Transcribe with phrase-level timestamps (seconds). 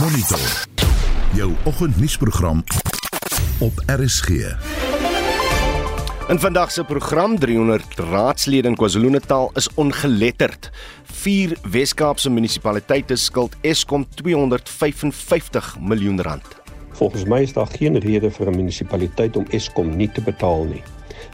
[0.00, 0.66] Monitor.
[1.34, 2.64] Jou oggendnuusprogram
[3.58, 4.28] op RSG.
[6.28, 10.70] In vandag se program 300 raadslede in KwaZulu-Natal is ongeletterd.
[11.04, 16.46] Vier Wes-Kaapse munisipaliteite skuld Eskom 255 miljoen rand.
[16.90, 20.82] Volgens my is daar geen rede vir 'n munisipaliteit om Eskom nie te betaal nie.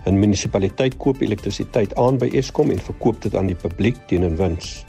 [0.04, 4.36] 'n Munisipaliteit koop elektrisiteit aan by Eskom en verkoop dit aan die publiek teen 'n
[4.36, 4.84] wins.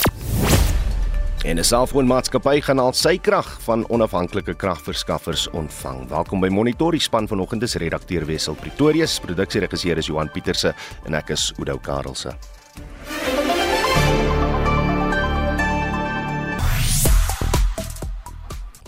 [1.41, 6.07] En 'n selfoonmaatskappy gaan al sy krag van onafhanklike kragverskaffers ontvang.
[6.07, 11.13] Welkom by Monitor, die span vanoggend is redakteur Wessel Pretorius, produksieregisseur is Johan Pieterse en
[11.13, 12.37] ek is Oudou Karelse.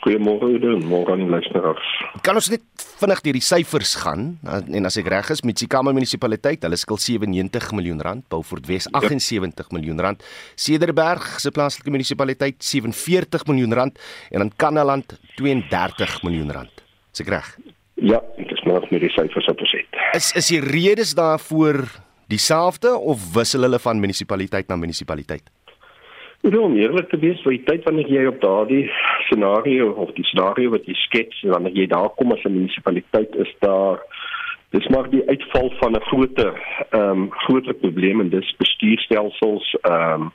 [0.00, 1.88] Goeiemôre Oudou, môre aan die luisteraars.
[2.24, 2.62] Kan ons net
[3.00, 7.74] vinnig deur die syfers gaan en as ek reg is, Mitsikama munisipaliteit, hulle skuld 97
[7.76, 9.76] miljoen rand, Beaufort Wes 78 ja.
[9.76, 10.24] miljoen rand,
[10.56, 16.84] Cederberg se plaaslike munisipaliteit 47 miljoen rand en dan Kanaland 32 miljoen rand.
[17.12, 17.52] Is ek reg?
[18.00, 20.00] Ja, dit is nog met die syfers op gesit.
[20.16, 21.84] Is is die redes daarvoor
[22.32, 25.44] dieselfde of wissel hulle van munisipaliteit na munisipaliteit?
[26.40, 28.86] Ek wil eerlik te wees, vir die tyd wanneer jy op daardie
[29.30, 33.52] scenario of die scenario wat jy skets, wanneer jy daar kom as 'n munisipaliteit is
[33.60, 34.02] daar
[34.70, 36.52] dis maar die uitval van 'n groter
[36.90, 40.32] ehm um, groter probleem en dis bestuurstelsels ehm um,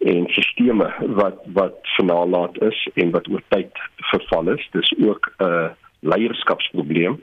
[0.00, 4.68] en sisteme wat wat vernalat is en wat oor tyd verval is.
[4.72, 5.68] Dis ook 'n uh,
[6.00, 7.20] leierskapsprobleem.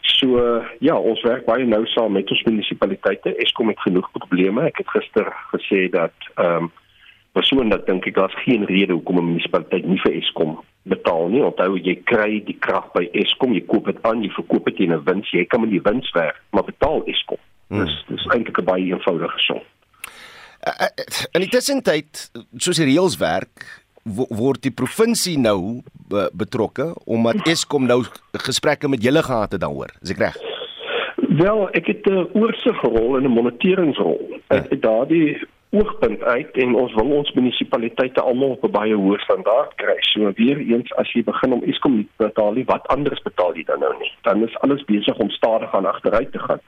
[0.00, 3.36] So uh, ja, ons werk baie nou saam met ons munisipaliteite.
[3.36, 4.62] Eskom het genoeg probleme.
[4.62, 6.72] Ek het gister gesê dat ehm um,
[7.36, 10.58] persoonlik dink ek daar's geen rede hoekom 'n munisipaliteit nie vir Eskom
[10.88, 11.42] betaal nie.
[11.44, 14.92] Onthou jy kry die krag by Eskom, jy koop dit aan, jy verkoop dit teen
[14.92, 15.30] 'n wins.
[15.30, 17.38] Jy kan met die wins werk, maar betaal Eskom.
[17.68, 17.84] Hmm.
[17.84, 19.60] Dis dis eintlik 'n baie eenvoudige som.
[20.66, 20.88] Uh,
[21.32, 23.84] in die tussentyd, soos die reëls werk,
[24.30, 25.82] word die provinsie nou
[26.32, 29.90] betrokke omdat Eskom nou gesprekke met julle gehad het daaroor.
[30.02, 30.36] Is ek reg?
[31.36, 34.40] Wel, ek het 'n oorsigrol en 'n moniteringsrol.
[34.48, 35.38] Ek het daardie
[35.78, 39.96] oogpunt uit en ons wil ons munisipaliteite almal op 'n baie hoë standaard kry.
[40.00, 43.80] So weer eens as jy begin om Eskom te betaal, wat anders betaal jy dan
[43.80, 44.12] nou nie?
[44.22, 46.60] Dan is alles besig om stadig aan agteruit te gaan.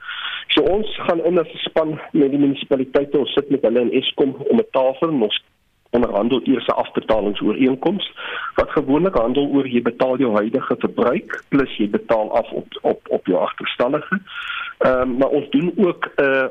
[0.47, 4.57] So ons gaan 'n span met die munisipaliteite, ons sit met hulle in Eskom om
[4.57, 5.43] 'n tafel en ons
[5.89, 8.13] onderhandel eers 'n afbetalingsooreenkoms
[8.55, 12.99] wat gewoonlik handel oor jy betaal jou huidige verbruik plus jy betaal af op op
[13.09, 14.21] op jou agterstallige.
[14.77, 16.45] Ehm um, maar ons doen ook 'n uh,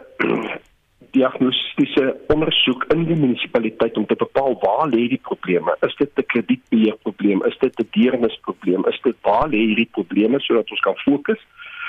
[1.10, 5.76] diagnostiese ondersoek in die munisipaliteit om te bepaal waar lê die probleme.
[5.86, 7.44] Is dit 'n kredietbeheerprobleem?
[7.44, 8.86] Is dit 'n deernisprobleem?
[8.86, 11.40] Is dit waar lê hierdie probleme sodat ons kan fokus?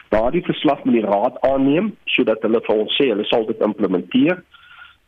[0.10, 4.44] Daardie verslag moet die raad aanneem sodat hulle vir ons sê hulle sal dit implementeer.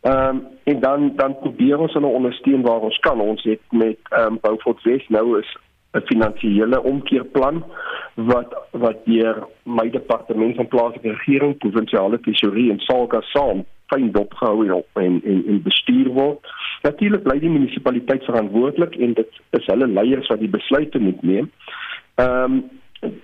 [0.01, 3.19] Ehm um, en dan dan probeer ons hulle ondersteun waar ons kan.
[3.19, 5.57] Ons het met ehm um, Beaufort West nou is
[5.93, 7.63] 'n finansiële omkeerplan
[8.15, 14.65] wat wat deur my departement van plaaslike regering, provinsiale tesourie en SALGA saam fyn dopgehou
[14.65, 16.39] en en en, en bestuur word.
[16.81, 21.51] Natuurlik bly die munisipaliteit verantwoordelik en dit is hulle leiers wat die besluite moet neem.
[22.15, 22.63] Ehm um,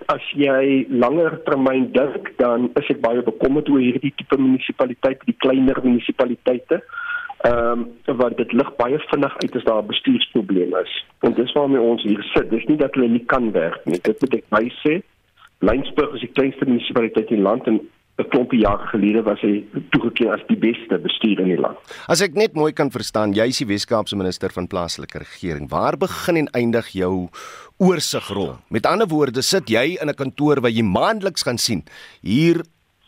[0.10, 5.38] as jy langer termyn dink, dan is ek baie bekommerd oor hierdie tipe munisipaliteite, die
[5.38, 6.82] kleiner munisipaliteite.
[6.82, 7.07] Ehm
[7.46, 11.06] um, want dit lig baie vinnig uit as daar 'n bestuursprobleem is.
[11.20, 12.50] En dis waarom ons hier sit.
[12.50, 14.00] Dis nie dat hulle nie kan werk nie.
[14.02, 15.02] Dit moet ek bysê.
[15.60, 17.82] Lynsburg is die kleinste munisipaliteit in die land en
[18.18, 19.64] 'n klompie jare gelede was hy
[19.94, 21.78] toegeken as die beste bestuurder in die land.
[22.10, 25.70] As ek net mooi kan verstaan, jy is die Weskaapse minister van plaaslike regering.
[25.70, 27.30] Waar begin en eindig jou
[27.78, 28.58] oorsigrol?
[28.70, 31.84] Met ander woorde, sit jy in 'n kantoor waar jy maandeliks gaan sien
[32.22, 32.64] hier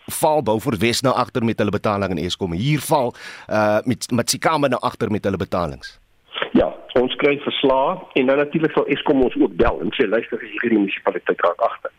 [0.10, 2.54] val Beaufort Wes nou agter met hulle betaling en Eskom.
[2.54, 3.14] Hier val
[3.48, 6.00] uh met Matsikama nou agter met hulle betalings.
[6.54, 10.42] Ja, ons kry verslae en dan natuurlik sal Eskom ons ook bel en sê luister
[10.42, 11.94] hier die munisipaliteit raak agter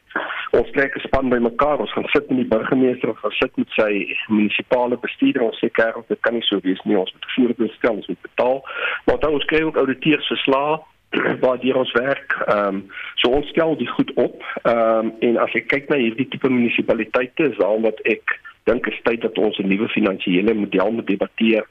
[0.51, 3.69] ons trek 'n span bymekaar, ons gaan sit met die burgemeester, ons gaan sit met
[3.71, 7.73] sy munisipale bestuurder, ons sê kerk, dit kan nie so wees nie, ons moet voorbeeld
[7.73, 8.59] stel, ons moet betaal.
[9.07, 10.81] Maar dan ons kry ook ouditeurs verslae
[11.43, 12.37] waar die ons werk.
[12.47, 12.85] Ehm um,
[13.15, 14.43] so ons stel die goed op.
[14.62, 18.87] Ehm um, en as ek kyk na hierdie tipe munisipaliteite, is daar wat ek dink
[18.87, 21.67] is tyd dat ons 'n nuwe finansiële model moet debatteer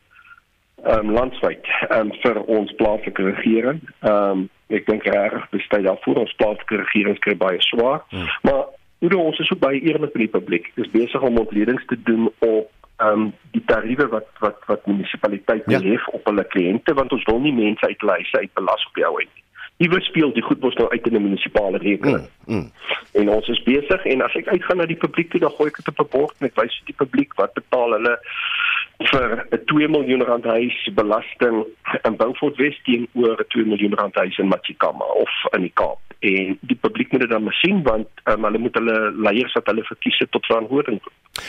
[0.83, 3.81] ehm um, landwyd ehm um, vir ons plaaslike regering.
[3.99, 8.03] Ehm um, ek dink reg bestaan daarvoor ons plaaslike regering kry baie swaar.
[8.09, 8.27] Hmm.
[8.41, 8.63] Maar
[8.99, 10.71] hoe doen ons is ook baie eerlik met die publiek.
[10.75, 15.71] Dis besig om ontledings te doen op ehm um, die tariewe wat wat wat munisipaliteite
[15.71, 15.79] ja.
[15.81, 19.35] het op hulle kliënte want ons wil nie mense uit huise uitbelas op jou end.
[19.79, 22.27] Iewers speel die goed mos nou uit in 'n munisipale rekening.
[22.45, 22.71] Mm, mm.
[23.11, 25.79] En ons is besig en as ek uitgaan na die publiek toe dan gooi ek
[25.79, 28.19] dit op 'n bord en ek wys die publiek wat betaal hulle
[29.07, 31.63] vir 'n 2 miljoen rand huis belasting
[32.03, 35.99] in Beaufort Wes teenoor 'n 2 miljoen rand huis in Machikama of in die Kaap.
[36.19, 39.83] En die publiek moet dit dan sien want um, hulle moet hulle leiers wat hulle
[39.83, 40.99] verkies het tot verantwoording.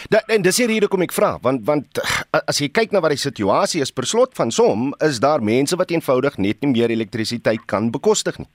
[0.09, 1.99] Da, en dis hier hoekom ek vra want want
[2.47, 5.77] as jy kyk na wat die situasie is per slot van som is daar mense
[5.77, 8.47] wat eenvoudig net nie meer elektrisiteit kan bekostig nie.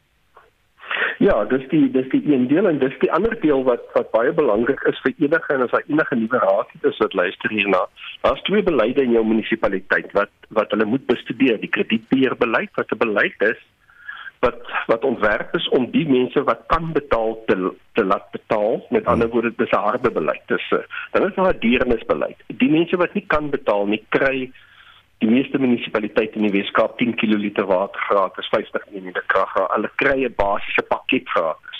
[1.25, 4.33] Ja, dis die dis die een deel en dis die ander deel wat wat baie
[4.39, 7.79] belangrik is vir enige en as daar enige nuwe raad is wat luister hierna.
[8.21, 11.57] Daar's twee beleide in jou munisipaliteit wat wat hulle moet bestudeer.
[11.63, 13.63] Die kredietbeheerbeleid wat 'n beleid is
[14.45, 14.61] wat
[14.91, 17.57] wat ontwerp is om die mense wat kan betaal te
[17.97, 18.85] te laat betaal.
[18.89, 20.45] Met ander woorde, dis 'n harde beleid.
[20.45, 20.69] Dis
[21.11, 22.37] dan is daar 'n deernisbeleid.
[22.47, 24.51] Die mense wat nie kan betaal nie, kry
[25.25, 27.35] die meeste munisipaliteite in die Weskaap 10 kl
[27.65, 29.53] water gratis, 50 mm krag.
[29.73, 31.79] Hulle kry 'n basiese pakket gratis.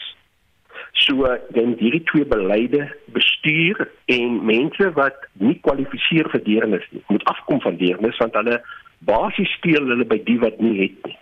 [1.05, 2.87] So dan hierdie twee beleide
[3.17, 8.61] bestuur en mense wat nie kwalifiseer vir deernis nie, moet afkom van deernis want hulle
[8.99, 11.17] basies steel hulle by die wat nie het nie.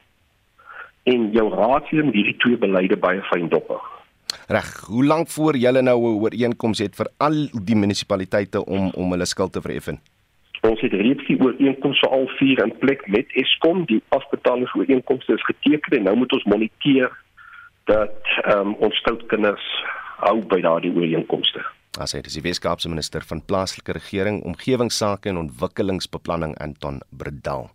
[1.14, 3.74] En jou raadslid moet hierdie twee beleide baie fyn dop.
[4.48, 9.12] Reg, hoe lank voor julle nou 'n ooreenkoms het vir al die munisipaliteite om om
[9.12, 10.00] hulle skuld te vereffen?
[10.64, 13.84] Ons het reeds die ooreenkomste al vier in plek met Eskom.
[13.90, 17.12] Die afbetalingsooreenkomste is geteken en nou moet ons moniteer
[17.92, 19.66] dat ehm um, ons stoutkinders
[20.24, 21.64] hou by daardie ooreenkomste.
[22.00, 27.68] As hy dis die Weskaapse minister van plaaslike regering, omgewingsake en ontwikkelingsbeplanning Anton Bredal.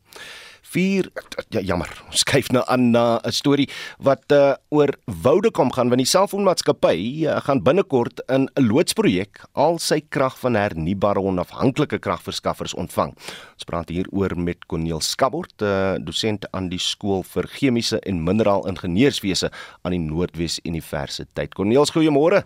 [0.68, 1.08] 4
[1.54, 3.68] ja jammer ons kyk nou aan na 'n storie
[4.04, 9.78] wat uh, oor Vodacom gaan want die selfoonmaatskappy uh, gaan binnekort in 'n loodsprojek al
[9.78, 13.16] sy krag van hernubare onafhanklike kragverskaffers ontvang.
[13.56, 18.24] Ons praat hier oor met Corneel Skabort, uh, dosent aan die skool vir chemiese en
[18.24, 19.50] mineraal ingenieurswese
[19.82, 21.54] aan die Noordwes Universiteit.
[21.54, 22.44] Corneel, goeiemôre.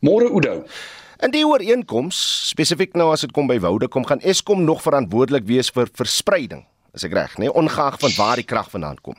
[0.00, 0.64] Môre Oudo.
[1.18, 2.16] En die ooreenkoms
[2.50, 7.04] spesifiek nou as dit kom by Vodacom gaan Eskom nog verantwoordelik wees vir verspreiding Is
[7.04, 7.46] ek reg, nê?
[7.46, 7.52] Nee?
[7.52, 9.16] Ongeag van waar die krag vandaan kom.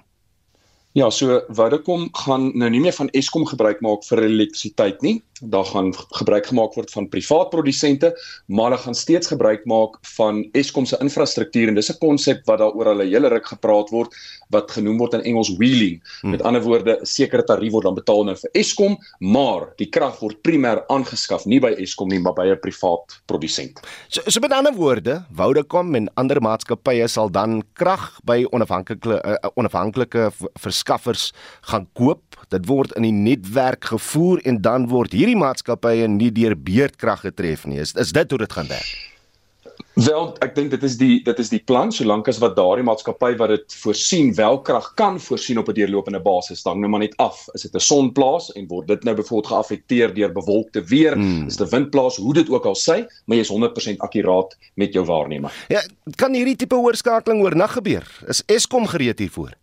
[0.98, 5.20] Ja, so Vodacom gaan nou nie meer van Eskom gebruik maak vir elektrisiteit nie.
[5.42, 8.14] Daar gaan gebruik gemaak word van privaat produsente,
[8.46, 12.60] maar hulle gaan steeds gebruik maak van Eskom se infrastruktuur en dis 'n konsep wat
[12.60, 14.16] daaroor al 'n hele ruk gepraat word
[14.50, 16.02] wat genoem word in Engels wheeling.
[16.22, 16.32] Hmm.
[16.32, 20.20] Met ander woorde, 'n sekere tarief word dan betaal nou vir Eskom, maar die krag
[20.20, 23.80] word primêr aangeskaf nie by Eskom nie, maar by 'n privaat produsent.
[24.08, 29.50] So, so met ander woorde, Vodacom en ander maatskappye sal dan krag by onafhanklike uh,
[29.56, 32.22] onafhanklike verskaffers gaan koop.
[32.50, 37.68] Dit word in die netwerk gevoer en dan word hierdie maatskappye nie deur beurtkrag getref
[37.68, 37.82] nie.
[37.84, 38.96] Is, is dit hoe dit gaan werk?
[39.98, 43.32] Wel, ek dink dit is die dit is die plan solank as wat daardie maatskappy
[43.40, 47.18] wat dit voorsien wel krag kan voorsien op 'n deurlopende basis dan nou maar net
[47.18, 47.48] af.
[47.54, 51.14] Is dit 'n sonplaas en word dit nou byvoorbeeld geaffekteer deur bewolkte weer?
[51.14, 51.48] Hmm.
[51.48, 52.18] Is dit 'n windplaas?
[52.18, 55.52] Hoe dit ook al sê, maar jy is 100% akkuraat met jou waarneming.
[55.68, 55.82] Ja,
[56.16, 58.06] kan hierdie tipe oorskakeling oornag gebeur?
[58.28, 59.58] Is Eskom gereed hiervoor?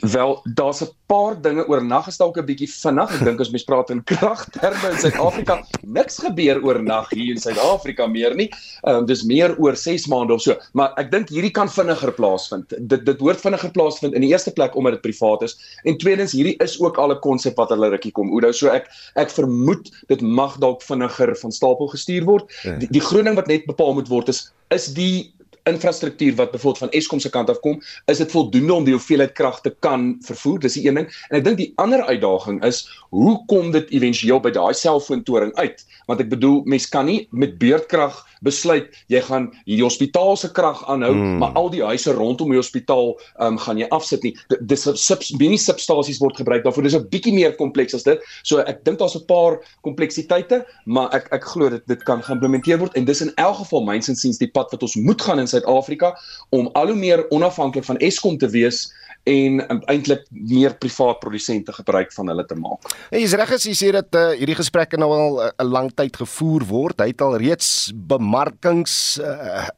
[0.00, 3.14] Wel, daar's 'n paar dinge oornag is dalk 'n bietjie vinnig.
[3.14, 8.06] Ek dink as mens praat in kragterme in Suid-Afrika, niks gebeur oornag hier in Suid-Afrika
[8.06, 8.48] meer nie.
[8.82, 12.12] Ehm um, dis meer oor 6 maande of so, maar ek dink hierdie kan vinniger
[12.12, 12.72] plaasvind.
[12.88, 16.32] Dit dit hoort vinniger plaasvind in die eerste plek omdat dit privaat is en tweedens
[16.32, 18.32] hierdie is ook al 'n konsep wat hulle rukkie kom.
[18.32, 22.50] Oudo, so ek ek vermoed dit mag dalk vinniger van stapel gestuur word.
[22.62, 22.76] Ja.
[22.78, 25.34] Die, die groen ding wat net bepaal moet word is is die
[25.68, 29.32] infrastruktuur wat byvoorbeeld van Eskom se kant af kom, is dit voldoende om die hoeveelheid
[29.32, 30.58] krag te kan vervoer?
[30.58, 31.08] Dis die een ding.
[31.30, 35.84] En ek dink die ander uitdaging is hoe kom dit éventueel by daai selfoontoring uit?
[36.08, 40.80] Want ek bedoel, mens kan nie met beurtkrag besluit jy gaan hierdie hospitaal se krag
[40.90, 41.38] aanhou, hmm.
[41.42, 43.12] maar al die huise rondom die hospitaal
[43.44, 44.32] um, gaan jy afsit nie.
[44.60, 46.88] Dis sub mini substasies word gebruik daarvoor.
[46.88, 48.18] Dis 'n bietjie meer kompleks as dit.
[48.42, 52.78] So ek dink daar's 'n paar kompleksiteite, maar ek ek glo dit dit kan geïmplementeer
[52.78, 55.46] word en dis in elk geval myns insiens die pad wat ons moet gaan in
[55.52, 56.14] Suid-Afrika
[56.50, 58.88] om al hoe meer onafhanklik van Eskom te wees
[59.28, 62.88] en um, eintlik meer privaat produsente gebruik van hulle te maak.
[63.10, 65.70] En jy's reg as jy sê dat uh, hierdie gesprekke nou al eh, 'n uh,
[65.70, 67.00] lang tyd gevoer word.
[67.00, 69.68] Hy het al reeds bemarkings uh,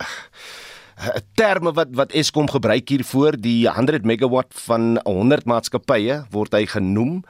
[1.41, 7.25] terme wat wat Eskom gebruik hiervoor die 100 megawatt van 100 maatskappye word hy genoem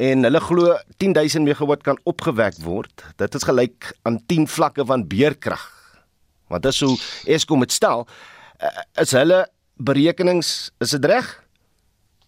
[0.00, 3.04] en hulle glo 10000 megawatt kan opgewek word.
[3.20, 5.79] Dit is gelyk aan 10 vlakke van beerkrag.
[6.50, 6.96] Want dis hoe
[7.30, 8.06] Eskom dit stel.
[9.00, 9.44] Is hulle
[9.80, 11.28] berekenings is dit reg?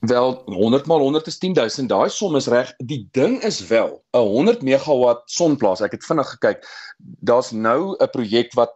[0.03, 1.89] Wel 100 mal 100 is 10000.
[1.89, 2.73] Daai som is reg.
[2.79, 5.81] Die ding is wel 'n 100 megawatt sonplaas.
[5.81, 6.67] Ek het vinnig gekyk.
[7.21, 8.75] Daar's nou 'n projek wat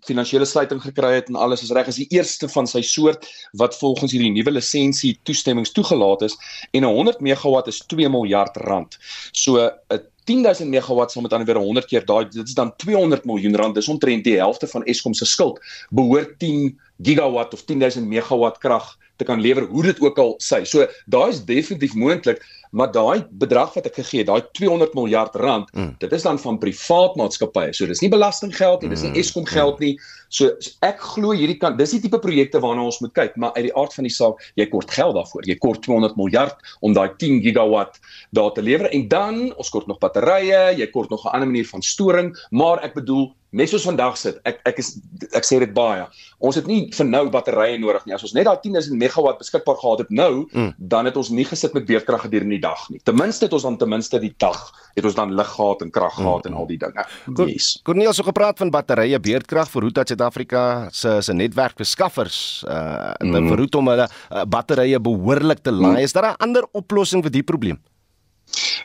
[0.00, 1.86] finansiële sluiting gekry het en alles is reg.
[1.86, 6.36] Is die eerste van sy soort wat volgens hierdie nuwe lisensie toestemmings toegelaat is
[6.70, 8.98] en 'n 100 megawatt is 2 miljard rand.
[9.32, 9.58] So
[9.90, 13.56] 'n 10000 megawatt sal met ander woorde 100 keer daai dit is dan 200 miljoen
[13.56, 13.74] rand.
[13.74, 15.60] Dis omtrent die helfte van Eskom se skuld.
[15.90, 20.64] Behoort 10 gigawatt of 10000 megawatt krag te kan lewer hoe dit ook al sy.
[20.66, 22.42] So daai is definitief moontlik,
[22.74, 25.92] maar daai bedrag wat ek gegee het, daai 200 miljard rand, mm.
[26.02, 27.74] dit is dan van privaat maatskappye.
[27.76, 29.20] So dis nie belastinggeld nie, dis nie mm.
[29.22, 29.94] Eskom geld nie.
[30.28, 30.50] So
[30.86, 33.76] ek glo hierdie kan dis die tipe projekte waarna ons moet kyk, maar uit die
[33.76, 35.46] aard van die saak, jy kort geld daarvoor.
[35.48, 38.00] Jy kort 200 miljard om daai 10 gigawatt
[38.36, 41.66] daar te lewer en dan ons kort nog batterye, jy kort nog 'n ander manier
[41.66, 44.40] van storing, maar ek bedoel net soos vandag sit.
[44.48, 44.90] Ek ek is
[45.36, 46.04] ek sê dit baie.
[46.44, 48.14] Ons het nie vir nou batterye nodig nie.
[48.16, 50.72] As ons net daai 10000 megawatt beskikbaar gehad het nou, mm.
[50.78, 53.00] dan het ons nie gesit met beerdkrag gedurende die dag nie.
[53.06, 54.58] Ten minste het ons dan ten minste die dag
[54.94, 56.50] het ons dan lig gehad en krag gehad mm.
[56.50, 57.06] en al die dinge.
[57.46, 57.70] Yes.
[57.86, 63.48] Corneel so gepraat van batterye beerdkrag vir hoe dat Suid-Afrika se se netwerkbeskaffers uh mm.
[63.50, 65.98] verhoed om hulle uh, batterye behoorlik te laai.
[65.98, 66.04] Mm.
[66.06, 67.78] Is daar 'n ander oplossing vir die probleem?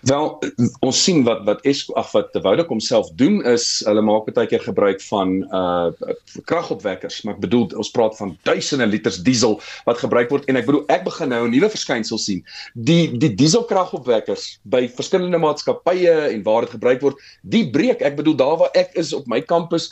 [0.08, 0.40] Wel
[0.80, 4.64] ons sien wat wat es ag wat Vodacom self doen is hulle maak baie keer
[4.64, 5.90] gebruik van uh
[6.48, 10.68] kragopwekkers maar ek bedoel ons praat van duisende liters diesel wat gebruik word en ek
[10.70, 16.44] bedoel ek begin nou 'n nuwe verskynsel sien die die dieselkragopwekkers by verskillende maatskappye en
[16.44, 19.92] waar dit gebruik word die breek ek bedoel daar waar ek is op my kampus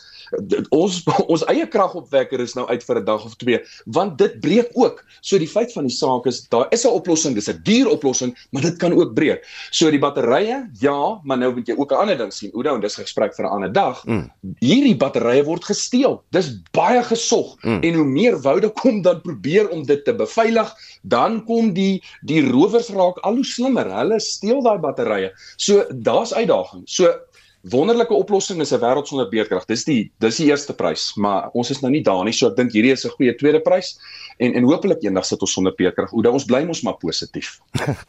[0.76, 1.02] ons
[1.34, 5.04] ons eie kragopwekker is nou uit vir 'n dag of twee want dit breek ook.
[5.22, 8.36] So die feit van die saak is daar is 'n oplossing, dis 'n duur oplossing,
[8.52, 9.46] maar dit kan ook breek.
[9.72, 12.52] So die batterye, ja, maar nou moet jy ook 'n ander ding sien.
[12.54, 14.06] Oudo en dis gesprek vir 'n ander dag.
[14.06, 14.32] Mm.
[14.60, 16.24] Hierdie batterye word gesteel.
[16.32, 17.82] Dis baie gesog mm.
[17.84, 22.42] en hoe meer woude kom dan probeer om dit te beveilig, dan kom die die
[22.52, 23.92] rowers raak al hoe slimmer.
[23.92, 25.32] Hulle steel daai batterye.
[25.58, 26.96] So daar's uitdagings.
[26.96, 27.14] So
[27.62, 29.66] wonderlike oplossing is 'n wêreld sonder beerkrag.
[29.66, 32.34] Dis die dis die eerste prys, maar ons is nou nie daar nie.
[32.34, 33.98] So ek dink hierdie is 'n goeie tweede prys
[34.38, 36.10] en en hopelik eendag sit ons sonder beerkrag.
[36.10, 37.58] Hoe dan ons bly mos maar positief.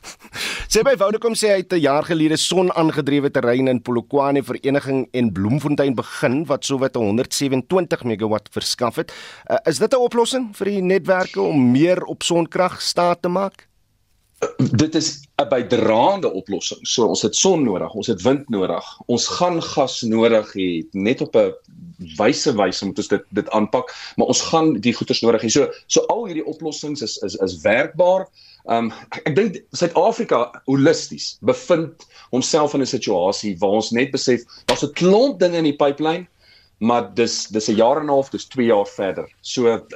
[0.72, 5.32] sê by Vodacom sê hy het 'n jaar gelede son-aangedrewe terrein in Polokwane Vereniging en
[5.32, 9.12] Bloemfontein begin wat sowat 127 megawatt verskaf het.
[9.50, 13.68] Uh, is dit 'n oplossing vir die netwerke om meer op sonkrag staat te maak?
[14.56, 16.86] dit is 'n bydraende oplossing.
[16.86, 19.00] So ons het son nodig, ons het wind nodig.
[19.06, 21.54] Ons gaan gas nodig hê net op 'n
[22.18, 25.50] wyse wyse moet ons dit dit aanpak, maar ons gaan die goederes nodig hê.
[25.50, 28.28] So so al hierdie oplossings is is is werkbaar.
[28.68, 34.44] Um ek, ek dink Suid-Afrika holisties bevind homself in 'n situasie waar ons net besef
[34.66, 36.26] daar's 'n klomp dinge in die pipeline
[36.78, 39.28] maar dis dis 'n jaar en 'n half, dis 2 jaar verder.
[39.40, 39.86] So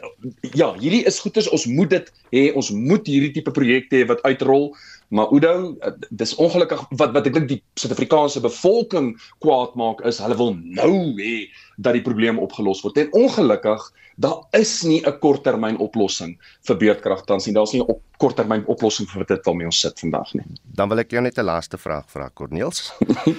[0.41, 4.23] ja, hierdie is goeders ons moet dit hê, ons moet hierdie tipe projekte hê wat
[4.23, 4.77] uitrol,
[5.13, 5.75] maar Oudo,
[6.11, 9.13] dis ongelukkig wat wat ek dink die Suid-Afrikaanse bevolking
[9.45, 11.35] kwaad maak is hulle wil nou hê
[11.77, 12.97] dat die probleem opgelos word.
[13.03, 13.85] En ongelukkig,
[14.17, 17.55] daar is nie 'n korttermyn oplossing vir beurtkrag tans nie.
[17.55, 20.45] Daar's nie 'n op korttermyn oplossing vir dit waarmee ons sit vandag nie.
[20.65, 22.93] Dan wil ek jou net 'n laaste vraag vra, Corneels.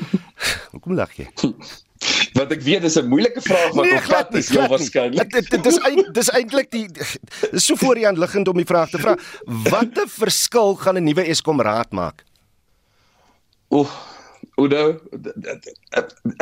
[0.71, 1.27] Hoekom lag jy?
[2.33, 5.31] Want ek weet dis 'n moeilike vraag wat nee, op pad is heel waarskynlik.
[5.31, 5.79] Dit dit is
[6.11, 6.87] dis eintlik die
[7.51, 9.17] dis so voor die hand liggend om die vraag te vra.
[9.69, 12.23] Watter verskil gaan 'n nuwe Eskom raad maak?
[13.73, 13.91] Oef,
[14.61, 14.99] Oudo,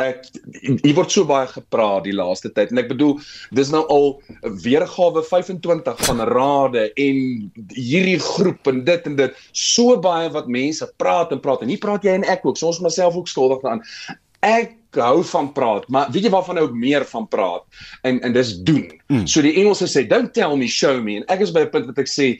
[0.04, 0.26] ek
[0.60, 3.14] hier word so baie gepraat die laaste tyd en ek bedoel
[3.56, 4.10] dis nou al
[4.64, 7.22] weergawe 25 van rade en
[7.72, 11.80] hierdie groep en dit en dit so baie wat mense praat en praat en hier
[11.80, 13.84] praat jy en ek ook, so ons myself ook skuldig daaraan.
[14.44, 17.64] Ek hou van praat, maar weet jy waarvan ek meer van praat
[18.02, 18.88] en en dis doen.
[19.12, 19.26] Mm.
[19.28, 21.90] So die Engelse sê don't tell me, show me en ek is by 'n punt
[21.90, 22.38] wat ek sê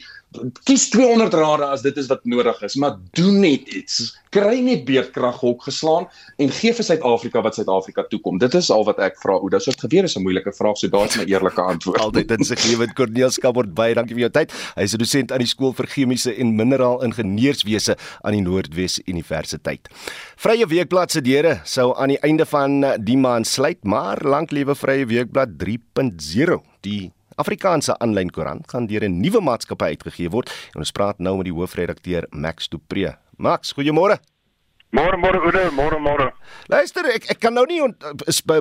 [0.67, 4.13] kies 200 rade as dit is wat nodig is, maar doen net iets.
[4.33, 6.07] Kry net beerdkrag hok geslaan
[6.41, 8.39] en gee vir Suid-Afrika wat Suid-Afrika toekom.
[8.41, 9.37] Dit is al wat ek vra.
[9.37, 12.01] O, dis wat gebeur is 'n moeilike vraag, so daar is my eerlike antwoord.
[12.07, 14.53] Altyd in sy gewend Corneel Skabord baie dankie vir jou tyd.
[14.77, 19.01] Hy is 'n dosent aan die skool vir chemiese en mineraal ingenieurswese aan die Noordwes
[19.07, 19.89] Universiteit.
[20.37, 24.75] Vrye Weekblad se deure sou aan die einde van die maand sluit, maar lank lewe
[24.75, 26.62] Vrye Weekblad 3.0.
[26.81, 31.37] Die Afrikaanse aanlyn koerant gaan deur 'n nuwe maatskappy uitgegee word en ons praat nou
[31.37, 33.17] met die hoofredakteur Max Du Preez.
[33.37, 34.19] Max, goeiemôre.
[34.93, 36.27] Môre môre Oude, môre môre.
[36.69, 37.97] Luister, ek ek kan nou nie ont,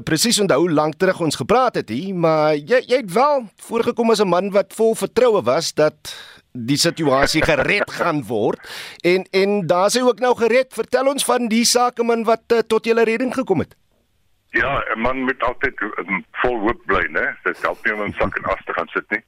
[0.08, 4.12] presies onthou hoe lank terug ons gepraat het hier, maar jy jy het wel voorgekom
[4.12, 6.16] as 'n man wat vol vertroue was dat
[6.56, 8.64] die situasie gered gaan word
[9.04, 10.72] en en daar sê ook nou gered.
[10.72, 13.76] Vertel ons van die sakeman wat uh, tot julle redding gekom het.
[14.52, 17.36] Ja, 'n man moet altyd um, vol hoop bly, né?
[17.44, 19.24] Dit help nie om in sak en as te gaan sit nie.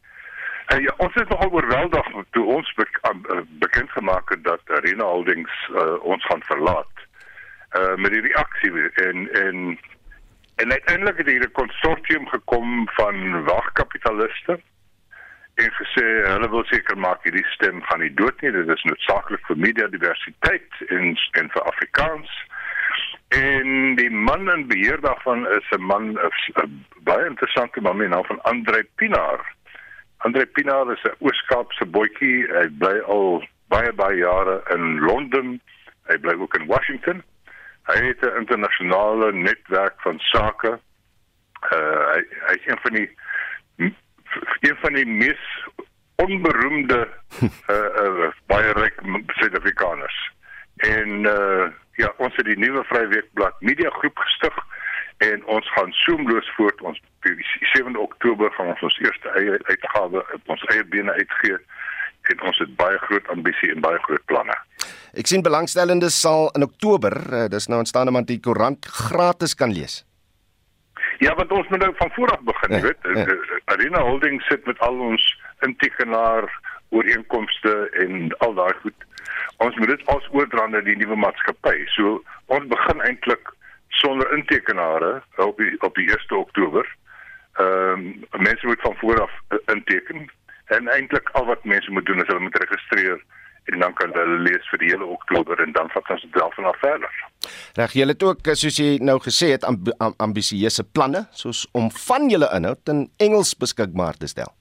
[0.65, 5.03] Hey, ja, ons is nogal oorweldig toe ons be uh, bekend gemaak het dat Arena
[5.03, 7.07] Holdings uh, ons gaan verlaat.
[7.77, 8.71] Uh met die reaksie
[9.07, 9.79] en en
[10.55, 14.59] en uiteindelik het hier 'n konsortium gekom van wagkapitaliste
[15.55, 18.51] en gesê hulle wil seker maak hierdie stem gaan nie dood nie.
[18.51, 22.29] Dit is noodsaaklik vir media diversiteit en en vir Afrikaans.
[23.27, 28.25] En die man in beheer daarvan is 'n man 'n baie interessante man met naam
[28.25, 29.55] van Andre Pinaar.
[30.17, 32.47] Andre Pinaar is 'n Ooskaapse boetjie.
[32.47, 35.61] Hy bly al baie baie jare in Londen.
[36.07, 37.23] Hy bly ook in Washington.
[37.83, 40.79] Hy het 'n internasionale netwerk van sake.
[41.71, 43.09] Uh hy hy is een van die
[44.59, 45.43] een van die mees
[46.15, 47.07] onberoemde
[47.69, 50.31] uh, uh baie ryk Suid-Afrikaners.
[50.77, 54.55] En uh ja, ons het die nuwe Vryweekblad Media Groep gestig
[55.17, 56.81] en ons gaan soemloos voort.
[56.81, 57.01] Ons
[57.73, 61.59] 7 Oktober gaan ons ons eerste eie uitgawe op ons eie bene uitgee
[62.31, 64.55] en ons het baie groot ambisie en baie groot planne.
[65.13, 69.75] Ek sien belangstellendes sal in Oktober, uh, dis nou aanstaande maand die koerant gratis kan
[69.75, 70.01] lees.
[71.21, 73.09] Ja, want ons moet nou van voor af begin, jy ja, weet.
[73.13, 73.25] Ja.
[73.27, 75.27] Eh, Arena Holdings sit met al ons
[75.67, 76.47] intekenaar
[76.93, 77.73] ooreenkomste
[78.05, 79.09] en al daai goed
[79.57, 81.75] ons moet dit as oordra na die nuwe maatskappy.
[81.95, 82.19] So
[82.53, 83.53] ons begin eintlik
[84.01, 86.87] sonder intekenare op die, op die 1 Oktober.
[87.61, 90.25] Ehm um, mense moet van voor af uh, inteken
[90.73, 93.21] en eintlik al wat mense moet doen is hulle moet registreer
[93.71, 96.51] en dan kan hulle lees vir die hele Oktober en dan vat ons dit wel
[96.55, 97.21] vanaf verder.
[97.77, 102.27] Reg, julle het ook soos jy nou gesê het amb ambisieuse planne soos om van
[102.33, 104.51] julle inhoud in Engels beskikbaar te stel.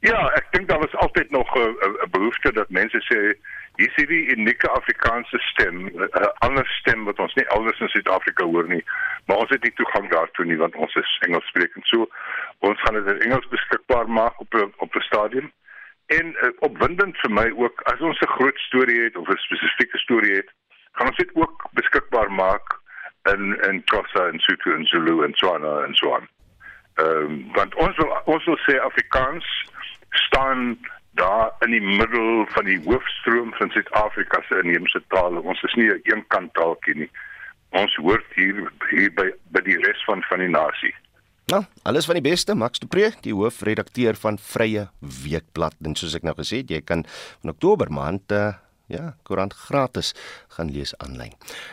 [0.00, 3.36] Ja, ek dink daar was altyd nog 'n behoefte dat mense sê
[3.76, 8.44] Hier sien die unieke Afrikaanse stem, 'n ander stem wat ons nie elders in Suid-Afrika
[8.44, 8.84] hoor nie,
[9.26, 11.86] maar ons het nie toegang daartoe nie want ons is Engelssprekend.
[11.86, 12.08] So
[12.58, 15.52] ons gaan dit in Engels beskikbaar maak op op 'n stadium.
[16.06, 19.98] En uh, opwindend vir my ook as ons 'n groot storie het of 'n spesifieke
[19.98, 20.50] storie het,
[20.92, 22.80] gaan ons dit ook beskikbaar maak
[23.32, 26.28] in in Xhosa en Sotho en Zulu en Tswana en so aan.
[26.94, 29.70] Ehm um, want ons wil ons wil sê Afrikaans
[30.16, 30.78] staan
[31.16, 35.40] daar in die middel van die hoofstroom van Suid-Afrika se inheemse tale.
[35.40, 37.10] Ons is nie 'n een eenkant taaltjie nie.
[37.70, 40.94] Ons hoort hier hier by by die res van van die nasie.
[41.46, 45.74] Nou, alles van die beste, Max du Preez, die hoofredakteur van Vrye Weekblad.
[45.84, 47.04] En soos ek nou gesê het, jy kan
[47.40, 48.54] van Oktober maand uh,
[48.86, 50.12] Ja, koerant gratis
[50.54, 51.32] gaan lees aanlyn.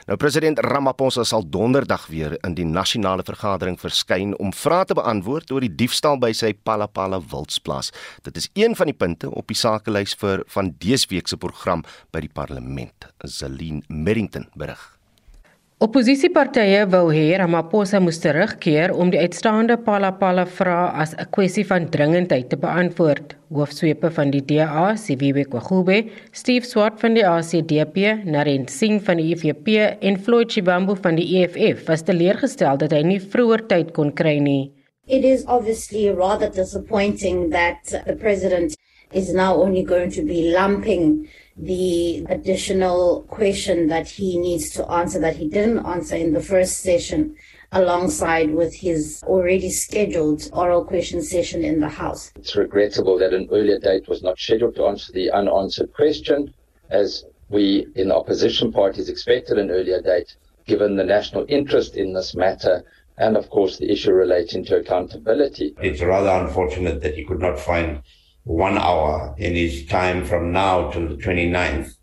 [0.09, 5.53] Nou president Ramaphosa sal donderdag weer in die nasionale vergadering verskyn om vrae te beantwoord
[5.53, 7.93] oor die diefstal by sy Palapala wildsplaas.
[8.25, 11.85] Dit is een van die punte op die sakelys vir van dese week se program
[12.11, 13.11] by die parlement.
[13.29, 14.92] Zelin Merrington berig.
[15.81, 21.89] Opposisiepartye wou hê Ramaphosa moes terugkeer om die uitstaande Palapala vrae as 'n kwessie van
[21.89, 23.33] dringendheid te beantwoord.
[23.49, 29.33] Hoofsweepe van die DA, Siviwe Kwagube, Steve Swart van die ACDP, Naren Singh van die
[29.33, 34.13] IFP en Floyd Shivambu van die EFF was teleurgestel dat hy nie vroeër tyd kon
[34.13, 34.71] kry nie.
[35.07, 38.77] It is obviously rather disappointing that the president
[39.13, 45.19] is now only going to be lumping the additional question that he needs to answer
[45.19, 47.35] that he didn't answer in the first session
[47.71, 52.31] alongside with his already scheduled oral question session in the House.
[52.35, 56.53] It's regrettable that an earlier date was not scheduled to answer the unanswered question,
[56.89, 62.13] as we in the opposition parties expected an earlier date, given the national interest in
[62.13, 62.83] this matter
[63.17, 65.75] and, of course, the issue relating to accountability.
[65.81, 68.01] It's rather unfortunate that he could not find
[68.43, 71.95] one hour in his time from now till the 29th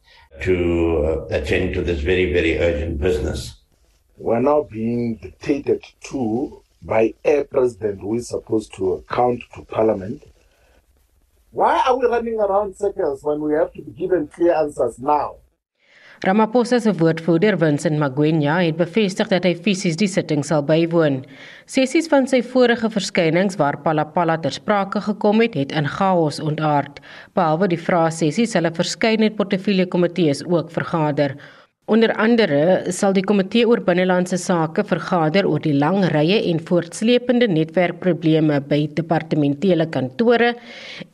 [0.43, 3.57] to uh, attend to this very, very urgent business.
[4.17, 10.23] We're now being dictated to by a president who is supposed to account to parliament.
[11.51, 15.37] Why are we running around circles when we have to be given clear answers now?
[16.21, 21.23] Ramaphosa se woordvoerder, Vincent Magwenya, het bevestig dat hy fisies die sitting sal bywoon.
[21.65, 27.01] Sessies van sy vorige verskynings waar Palapala ter sprake gekom het, het in chaos ontaard.
[27.33, 31.39] Behalwe die vraesessies, sal 'n verskeidenheid portefeuljekomitees ook vergader.
[31.91, 37.49] Onder andere sal die komitee oor binnelandse sake vergader oor die lang rye en voortsleepende
[37.51, 40.53] netwerkprobleme by departementele kantore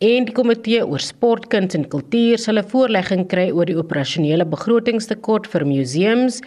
[0.05, 4.45] en die komitee oor sport, kuns en kultuur sal 'n voorlegging kry oor die operasionele
[4.45, 6.43] begrotingstekort vir museums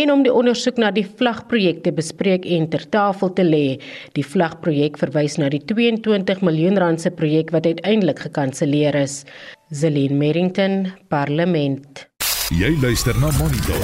[0.00, 3.78] en om die ondersoek na die vlagprojekte bespreek en ter tafel te lê.
[4.14, 9.26] Die vlagprojek verwys na die 22 miljoen rand se projek wat uiteindelik gekanselleer is.
[9.68, 12.15] Zelin Merrington, Parlement.
[12.54, 13.80] Jy luister na Monitor.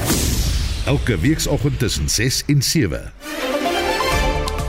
[0.87, 3.12] Elke weekoggend tussen 6 en 7.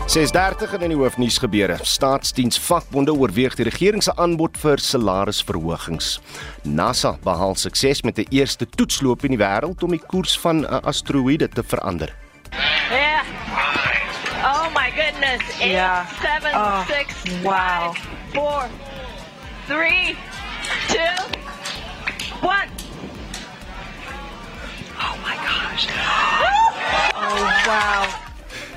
[0.08, 1.78] 6:30 in die hoofnuus gebeure.
[1.82, 6.20] Staatsdiensvakbonde oorweeg die regering se aanbod vir salarisverhogings.
[6.64, 10.82] NASA behaal sukses met 'n eerste toetsloop in die wêreld om die koers van 'n
[10.84, 12.16] asteroïde te verander.
[12.90, 13.22] Yeah.
[14.44, 15.42] Oh my goodness.
[15.60, 16.08] Eight, yeah.
[16.22, 17.94] seven, oh, six, wow.
[17.94, 18.02] Five,
[18.34, 18.66] four,
[19.68, 20.16] three,
[20.88, 21.16] two,
[22.42, 22.73] one.
[25.04, 25.88] Oh my gosh.
[27.16, 28.08] Oh wow.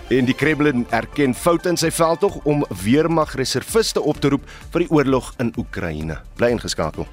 [0.09, 4.91] En die Kremlin erken foute in sy veldtog om weermagreserviste op te roep vir die
[4.95, 6.21] oorlog in Oekraïne.
[6.39, 7.09] Bly ingeskakel.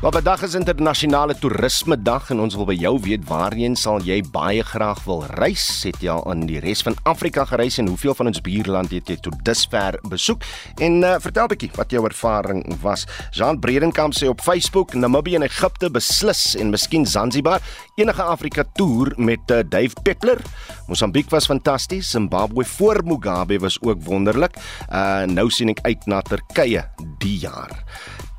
[0.00, 4.22] Maar vandag is internasionale toerisme dag en ons wil by jou weet waarheen sal jy
[4.32, 5.66] baie graag wil reis?
[5.84, 9.12] Het jy al in die res van Afrika gereis en hoeveel van ons buurland het
[9.12, 10.46] jy tot dusver besoek?
[10.80, 13.04] En uh, vertel 'n bietjie wat jou ervaring was.
[13.30, 17.60] Jean Bredenkamp sê op Facebook Namibië en Egipte beslis en miskien Zanzibar,
[18.00, 20.40] enige Afrika toer met uh, Dave Peppler.
[20.88, 24.56] Mosambiek was fantasties, Zimbabwe voor Mugabe was ook wonderlik.
[24.88, 27.84] Uh nou sien ek uit na Turkye die jaar.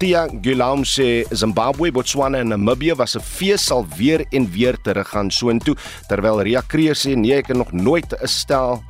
[0.01, 5.29] Tia Gulam sê Zimbabwe, Botswana en Namibië was 'n fees sal weer en weer teruggaan
[5.29, 5.75] soontoe
[6.07, 8.81] terwyl Ria Kreer sê nee ek het nog nooit 'n stel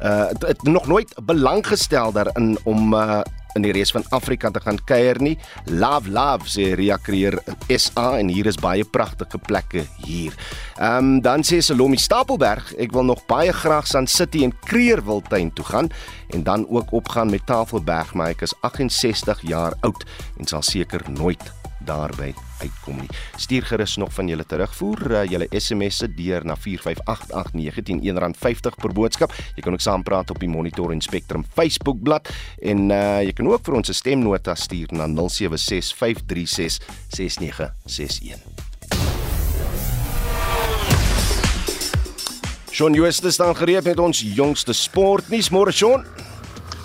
[0.00, 3.20] uh het nog nooit belang gestel daarin om uh
[3.60, 5.36] in die res van Afrika te gaan kuier nie.
[5.68, 7.36] Love love sê Ria Creer
[7.76, 10.34] SA en hier is baie pragtige plekke hier.
[10.80, 15.52] Ehm um, dan sê Salomi Stapelberg, ek wil nog baie graag San City en Creerwiltuin
[15.52, 15.92] toe gaan
[16.32, 20.06] en dan ook opgaan met Tafelberg, maar ek is 68 jaar oud
[20.38, 21.59] en sal seker nooit
[21.90, 23.10] daarby uitkom nie.
[23.40, 29.30] Stuur gerus nog van julle terugvoer, uh, julle SMS'e deur na 4588910 R50 per boodskap.
[29.56, 32.08] Jy kan ook saampraat op die Monitor en Spectrum Facebook bladsy
[32.72, 35.10] en uh, jy kan ook vir ons 'n stemnota stuur na 0765366961.
[42.70, 46.04] Shaun Jooste staan gereed met ons jongste sportnuus môre Shaun.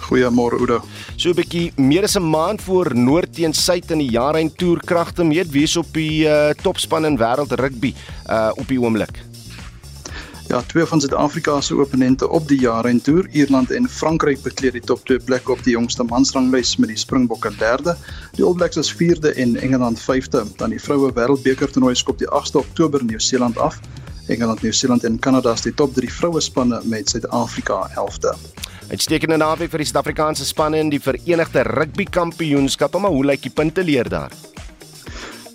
[0.05, 0.81] Goeiemôre Oudo.
[1.17, 4.79] So 'n bietjie meer as 'n maand voor Noord teen Suid in die Jaarein Tour
[4.79, 7.93] kragte meet wie is op die uh, topspan in wêreld rugby
[8.29, 9.23] uh, op die oomblik.
[10.47, 14.81] Ja, twee van Suid-Afrika se opponente op die Jaarein Tour, Ierland en Frankryk bekleed die
[14.81, 17.95] top 2 plekke op die jongste mansranglys met die Springbokke derde.
[18.37, 20.45] Die All Blacks is vierde en Engeland vyfde.
[20.57, 23.79] Dan die vroue wêreldbeker toernooi skop die 8de Oktober in Nieu-Seeland af.
[24.27, 28.35] Engeland, Nieu-Seeland en Kanada is die top 3 vroue spanne met Suid-Afrika 11de.
[28.85, 33.49] Uitstekende naweek vir die Suid-Afrikaanse spanne in die Verenigde Rugby Kampioenskap, maar hoe lyk die
[33.49, 34.33] punte leer daar?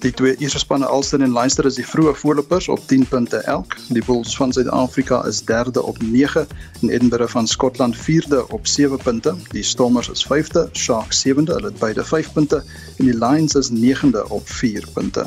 [0.03, 3.77] Die twee eerste spanne Ulster en Leinster is die vroeë voorlopers op 10 punte elk.
[3.95, 6.47] Die Bulls van Suid-Afrika is derde op 9
[6.81, 9.37] en Edinburgh van Skotland vierde op 7 punte.
[9.53, 12.65] Die Stormers is vyfde, Sharks sewende, hulle het beide 5 punte
[12.97, 15.27] en die Lions is negende op 4 punte.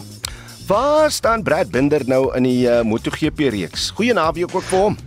[0.67, 3.91] Waar staan Brad Binder nou in die uh, MotoGP reeks?
[3.95, 5.01] Goeie naweek ook vir hom.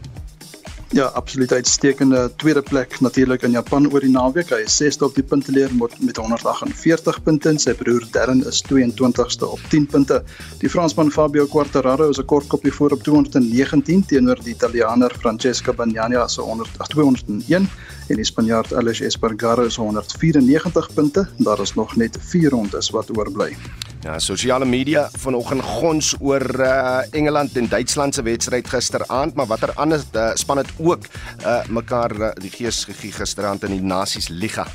[0.94, 4.52] Ja, absoluut uitstekende tweede plek natuurlik in Japan oor die naweek.
[4.54, 9.48] Hy is 6ste op die punteleer met 148 punte en sy broer Darren is 22ste
[9.48, 10.20] op 10 punte.
[10.62, 15.72] Die Fransman Fabio Quartararo is 'n kort kopie voor op 219 teenoor die Italiaaner Francesco
[15.72, 16.40] Bagnaia se
[16.88, 17.68] 201
[18.08, 21.26] en die Spanjaard Aleix Espargaro se 194 punte.
[21.38, 23.56] Daar is nog net 4 rondes wat oorbly.
[24.04, 29.72] Ja, sosiale media vanoggend gons oor uh, Engeland en Duitsland se wedstryd gisteraand, maar watter
[29.74, 31.08] ander uh, span het ook
[31.42, 34.66] uh, mekaar uh, die gees gegee gisteraand in die Nasies Liga.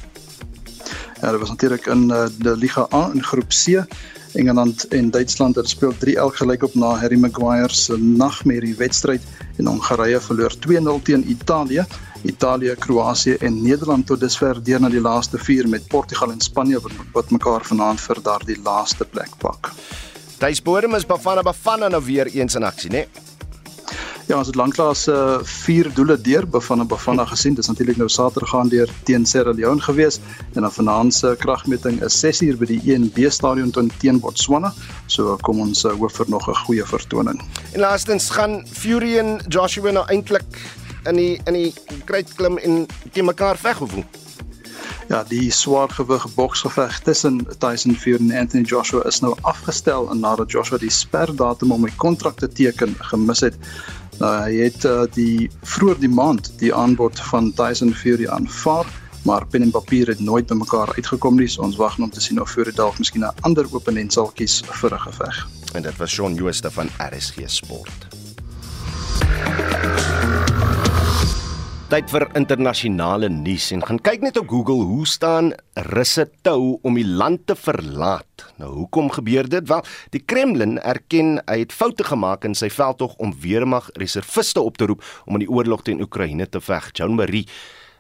[1.22, 3.86] Ja, dit was natuurlik in uh, die Liga A in groep C.
[4.34, 9.22] Engeland en Duitsland het speel 3 elk gelyk op na Harry Maguire se nagmerrie wedstryd
[9.58, 11.86] en Hongarye verloor 2-0 teen Italië.
[12.24, 16.80] Italië, Kroasie en Nederland tot dusver deur na die laaste 4 met Portugal en Spanje
[16.82, 19.72] wat, wat mekaar vanaand vir daardie laaste plek pak.
[20.38, 23.06] Tuisbodem is Bafana Bafana nou weer eens in aksie, né?
[23.06, 23.30] Nee?
[24.32, 27.56] Ja, ons het lanklaas uh, vier doele deur Bafana Bafana gesien.
[27.58, 30.22] Dit is natuurlik nou Saterdag gaan deur teen Sierra Leone gewees
[30.54, 34.72] en dan vanaand se kragmeting is 6uur by die 1B stadion teen Botswana.
[35.12, 37.42] So kom ons uh, hoop vir nog 'n goeie vertoning.
[37.74, 40.48] En laastens gaan Fury en Joshua nou eintlik
[41.10, 41.74] in die in die
[42.06, 44.04] kruitklim en teen mekaar veg of hoe?
[45.12, 50.80] Ja, die swaargewig boksgeveg tussen Tyson Fury en Anthony Joshua is nou afgestel nadat Joshua
[50.80, 53.58] die sperdatum om sy kontrak te teken gemis het.
[54.22, 58.88] Nou, hy het uh, die vroeër die maand die aanbod van Tyson Fury aanvaar,
[59.28, 61.50] maar pen en papier het nooit by mekaar uitgekom nie.
[61.52, 64.32] So ons wag net om te sien of Fury dalk miskien 'n ander oponent sal
[64.32, 65.48] kies vir 'n geveg.
[65.76, 68.08] En dit was Shaun Jooste van RSG Sport.
[71.92, 75.50] Tyd vir internasionale nuus en gaan kyk net op Google hoe staan
[75.92, 78.46] Russe tou om die land te verlaat.
[78.62, 79.68] Nou hoekom gebeur dit?
[79.68, 79.84] Wel,
[80.16, 84.88] die Kremlin erken hy het foute gemaak in sy veldtog om weermag reserviste op te
[84.88, 86.94] roep om in die oorlog teen Oekraïne te veg.
[86.96, 87.44] Jean Marie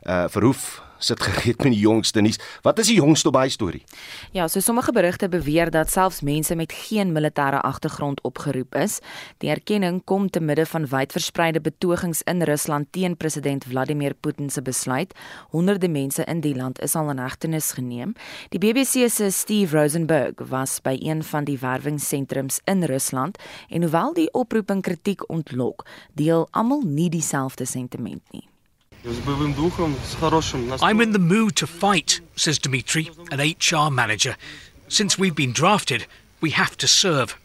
[0.08, 2.40] uh verhoef sit gereed met die jongste nuus.
[2.62, 3.84] Wat is die jongste op daai storie?
[4.32, 9.00] Ja, so sommige berigte beweer dat selfs mense met geen militêre agtergrond opgeroep is.
[9.38, 14.62] Die erkenning kom te midde van wydverspreide betogings in Rusland teen president Vladimir Putin se
[14.62, 15.14] besluit.
[15.50, 18.14] Honderde mense in die land is al in hegtenis geneem.
[18.50, 23.38] Die BBC se Steve Rosenberg was by een van die werwingssentrums in Rusland
[23.70, 28.51] en hoewel die oproeping kritiek ontlok, deel almal nie dieselfde sentiment nie.
[30.84, 34.36] I'm in the mood to fight, says Dmitry, an HR manager.
[34.88, 36.06] Since we've been drafted,
[36.40, 37.38] we have to serve.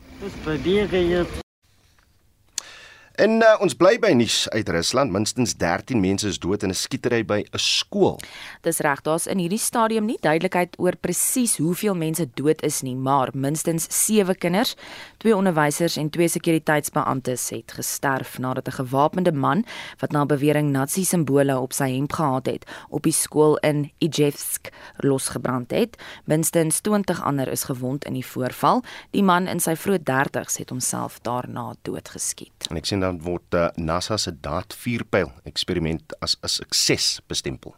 [3.16, 5.08] En uh, ons bly by nuus uit Rusland.
[5.08, 8.20] Minstens 13 mense is dood in 'n skietery by 'n skool.
[8.60, 12.94] Dis reg, daar's in hierdie stadium nie duidelikheid oor presies hoeveel mense dood is nie,
[12.94, 14.76] maar minstens 7 kinders,
[15.16, 19.64] twee onderwysers en twee sekuriteitsbeamptes het gesterf nadat 'n gewapende man
[19.98, 24.68] wat na bewering Nazi simbole op sy hemp gehad het, op die skool in Ijevsk
[24.96, 25.96] losgebrand het.
[26.24, 28.82] Minstens 20 ander is gewond in die voorval.
[29.10, 32.66] Die man in sy vroeë 30's het homself daarna doodgeskiet.
[32.68, 37.76] En ek sien dan word uh, NASA se daad vuurpyl eksperiment as 'n sukses bestempel.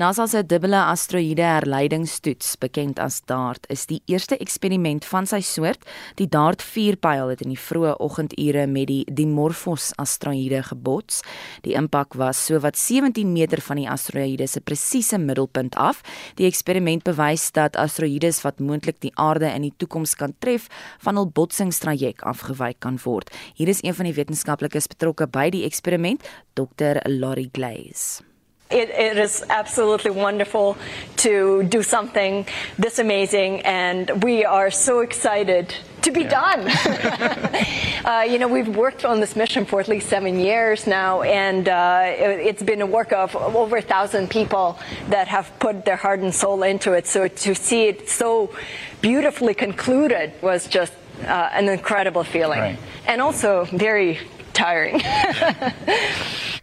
[0.00, 5.84] NASA se dubbele asteroïde herleidingstoets, bekend as DART, is die eerste eksperiment van sy soort.
[6.20, 11.20] Die DART vuurpyl het in die vroeë oggendure met die Dimorphos asteroïde gebots.
[11.66, 16.02] Die impak was sowat 17 meter van die asteroïde se presiese middelpunt af.
[16.40, 20.68] Die eksperiment bewys dat asteroïdes wat moontlik die aarde in die toekoms kan tref,
[21.04, 23.30] van hul botsingstrajek afgewyk kan word.
[23.54, 27.02] Hier is een van die wetenskaplikes betrokke by die eksperiment, Dr.
[27.06, 28.29] Laurie Glaze.
[28.70, 30.78] It, it is absolutely wonderful
[31.16, 32.46] to do something
[32.78, 36.28] this amazing, and we are so excited to be yeah.
[36.28, 38.04] done.
[38.04, 41.68] uh, you know, we've worked on this mission for at least seven years now, and
[41.68, 44.78] uh, it, has been a work of over a thousand people
[45.08, 47.08] that have put their heart and soul into it.
[47.08, 48.54] So to see it so
[49.00, 50.92] beautifully concluded was just
[51.24, 52.78] uh, an incredible feeling, right.
[53.06, 54.20] and also very
[54.52, 55.02] tiring.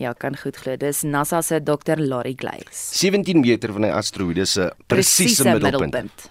[0.00, 0.78] Ja, kan goed glo.
[0.80, 2.00] Dis NASA se Dr.
[2.00, 2.96] Laurie Glaze.
[2.96, 5.92] 17 meter van die asteroïde se presiese middelpunt.
[5.92, 6.30] middelpunt.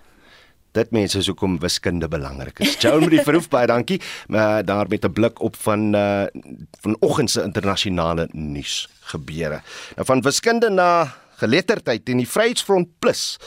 [0.74, 2.76] Dit mense is hoekom wiskunde belangrik is.
[2.82, 4.00] Jou met die verhoef baie dankie.
[4.28, 6.26] Maar daar met 'n blik op van uh
[6.82, 9.62] vanoggend se internasionale nuus gebeure.
[9.96, 13.38] Nou van wiskunde na geletterdheid en die Vryheidsfront Plus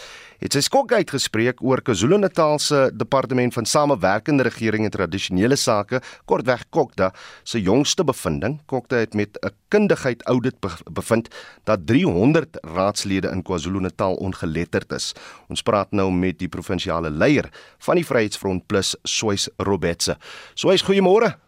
[0.42, 6.64] het sy skok uitgespreek oor KwaZulu-Natal se departement van samewerkende regering en tradisionele sake, kortweg
[6.74, 7.12] Kokda,
[7.46, 8.58] se jongste bevinding.
[8.66, 10.56] Kokda het met 'n kundigheid audit
[10.90, 11.28] bevind
[11.64, 15.14] dat 300 raadslede in KwaZulu-Natal ongeletterd is.
[15.48, 20.16] Ons praat nou met die provinsiale leier van die Vryheidsfront Plus, Soys Robetse.
[20.54, 21.38] Soys, goeiemôre.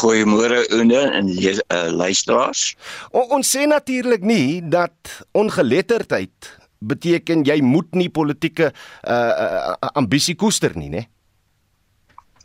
[0.00, 2.76] Goeiemôre Une en die uh, luisteraars.
[3.10, 10.36] O, ons sê natuurlik nie dat ongeletterdheid beteken jy moet nie politieke uh, uh, ambisie
[10.38, 11.06] koester nie, né?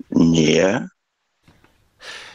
[0.09, 0.87] Nee.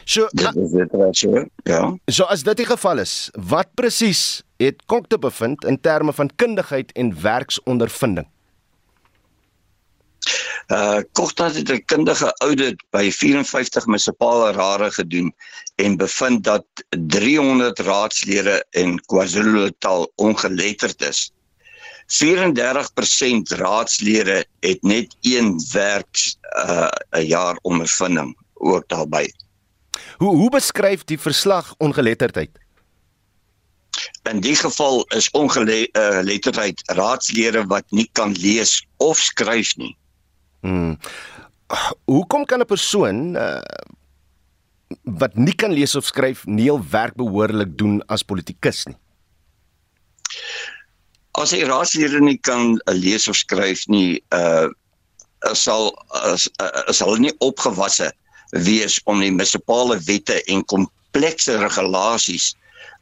[0.09, 1.83] So, dit is dit wat jy, ja.
[2.09, 6.31] So as dit die geval is, wat presies het Kok te bevind in terme van
[6.35, 8.27] kundigheid en werksondervinding?
[10.69, 15.33] Uh Kogtas het 'n kundige audit by 54 munisipale rade gedoen
[15.75, 21.31] en bevind dat 300 raadslede in KwaZulu-Natal ongeletterd is.
[22.09, 29.33] 34% raadslede het net een werks uh 'n jaar ondervinding ook daarbey.
[30.17, 32.49] Hoe hoe beskryf die verslag ongeletterdheid?
[34.23, 39.97] In die geval is ongeletterdheid uh, raadslede wat nie kan lees of skryf nie.
[40.61, 40.97] Hmm.
[42.05, 43.61] Hoekom kan 'n persoon uh,
[45.03, 48.97] wat nie kan lees of skryf nie hul werk behoorlik doen as politikus nie?
[51.39, 54.67] As hy raadslede nie kan uh, lees of skryf nie, uh
[55.55, 55.93] sal
[56.27, 58.09] as uh, is hulle nie opgewasse
[58.65, 62.51] wees om die munisipale wette en komplekse regulasies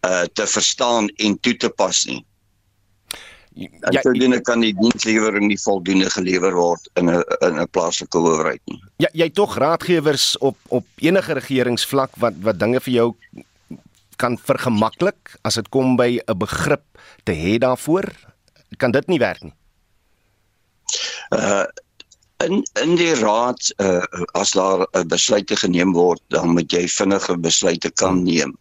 [0.06, 2.22] uh te verstaan en toe te pas nie.
[3.58, 8.62] Ja, sodoende kan die dienslewering nie voldoende gelewer word in 'n in 'n plaaslike owerheid
[8.66, 8.82] nie.
[8.98, 13.16] Ja, jy tog raadgewers op op enige regeringsvlak wat wat dinge vir jou
[14.18, 16.86] kan vergemaklik as dit kom by 'n begrip
[17.24, 18.06] te hê daarvoor,
[18.78, 19.56] kan dit nie werk nie.
[21.32, 21.66] Uh
[22.46, 24.06] in in die raad uh,
[24.38, 28.54] as daar 'n besluit geneem word, dan moet jy vinnige besluite kan neem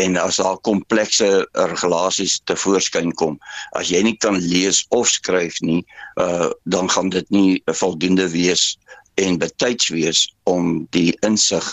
[0.00, 3.36] en as daar komplekse regulasies te voorskyn kom
[3.78, 5.82] as jy nie kan lees of skryf nie
[6.22, 8.74] uh, dan gaan dit nie voldoende wees
[9.20, 11.66] en betyds wees om die insig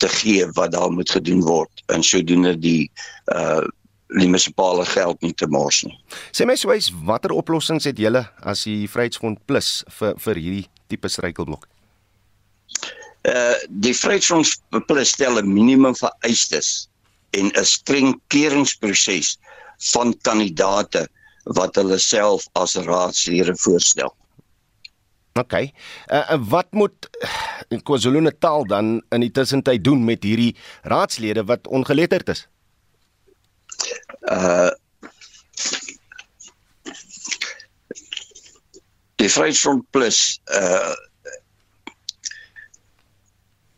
[0.00, 2.90] te gee wat daar moet gedoen word en sodoende die
[3.34, 3.64] uh
[4.14, 5.96] die munisipale geld nie te mors nie.
[6.32, 11.10] Sê my swys watter oplossings het julle as die Vryheidsfront Plus vir vir hierdie tipe
[11.10, 11.66] struikelblok?
[13.26, 16.88] Uh die Vryheidsfront Plus stel 'n minimum vereistes
[17.32, 19.36] en 'n streng keuringsproses
[19.92, 21.08] van kandidate
[21.58, 24.14] wat hulle self as raadslede voorstel.
[25.36, 25.52] OK.
[25.52, 27.08] Uh, wat moet
[27.68, 32.46] KwaZulu-Natal dan in die tussentyd doen met hierdie raadslede wat ongeletterd is?
[34.30, 34.70] Uh
[39.16, 40.94] Die Vryheidsfront Plus uh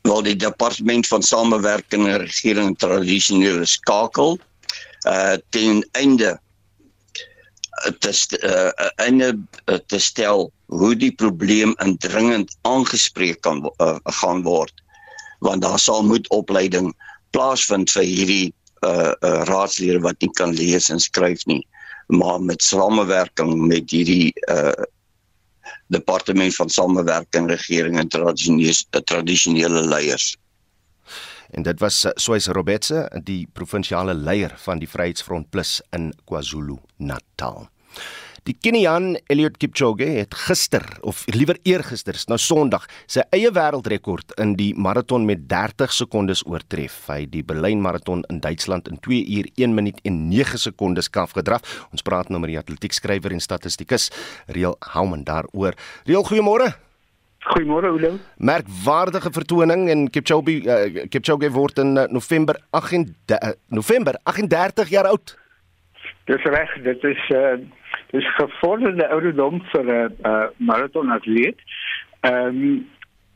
[0.09, 4.39] wel die departement van samewerking en regering tradisionele skakel
[5.05, 6.41] uh ten einde
[7.87, 14.43] uh, te uh, einde uh, te stel hoe die probleem indringend aangespreek kan uh, gaan
[14.43, 14.73] word.
[15.45, 16.95] Want daar sal moet opleiding
[17.31, 18.55] plaasvind vir hierdie
[18.87, 21.63] uh, uh raadslede wat nie kan lees en skryf nie
[22.09, 24.73] maar met samewerking met hierdie uh
[25.89, 30.37] departement van samewerking regering en tradisionele tradisionele leiers.
[31.51, 37.69] En dit was Soys Robetse, die provinsiale leier van die Vryheidsfront Plus in KwaZulu-Natal.
[38.49, 44.55] Die Keniaan Eliud Kipchoge het gister of liewer eergister, nou Sondag, sy eie wêreldrekord in
[44.57, 46.97] die maraton met 30 sekondes oortref.
[47.11, 51.13] Hy het die Berlyn maraton in Duitsland in 2 uur 1 minuut en 9 sekondes
[51.13, 51.61] kaf gedraf.
[51.93, 54.09] Ons praat nou met die atletiekskrywer en statistikus
[54.57, 55.77] Real Houman daaroor.
[56.09, 56.73] Real, goeiemôre.
[57.53, 58.17] Goeiemôre Oulo.
[58.41, 65.13] Merkwaardige vertoning en Kipchoge uh, Kipchoge word in uh, November 8 uh, November 38 jaar
[65.13, 65.37] oud.
[66.33, 67.59] Dis reg, dit is uh
[68.11, 71.59] dis gevorderde ouderdom vir 'n uh, maratonatleet.
[72.21, 72.87] Ehm um,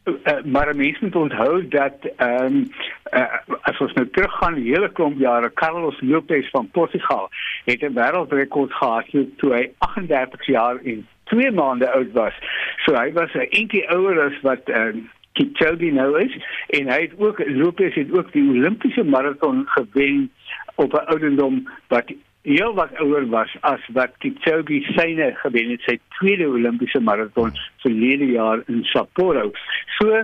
[0.05, 2.69] uh, maar mens moet onthou dat ehm um,
[3.13, 7.31] uh, as ons nou teruggaan die hele klomp jare Carlos Lopez van Portugal
[7.65, 9.07] het 'n wêreldrekord gehad
[9.37, 12.35] toe hy 38 jaar en 2 maande oud was.
[12.77, 16.35] So hy was 'n entjie ouer as wat ehm uh, Kipchoge nou is
[16.77, 20.31] en hy het ook Lopez het ook die Olimpiese maraton gewen
[20.75, 25.99] op 'n ouderdom wat heel wat ouer was as wat Kipchoge syne gewen het sy
[26.19, 27.53] tweede Olimpiese maraton
[27.85, 29.51] verlede jaar in Sapporo.
[29.99, 30.23] So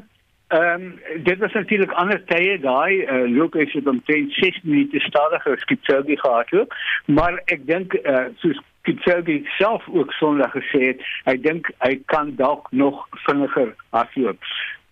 [0.48, 5.00] ehm um, dit was natuurlik ander tye daai uh, loop is dit omtrent 6 minute
[5.00, 6.72] stadiger as Kipchoge gehad het,
[7.04, 12.32] maar ek dink uh, soos Kipchoge self ook Sondag gesê het, hy dink hy kan
[12.40, 14.40] dalk nog vinniger hardloop.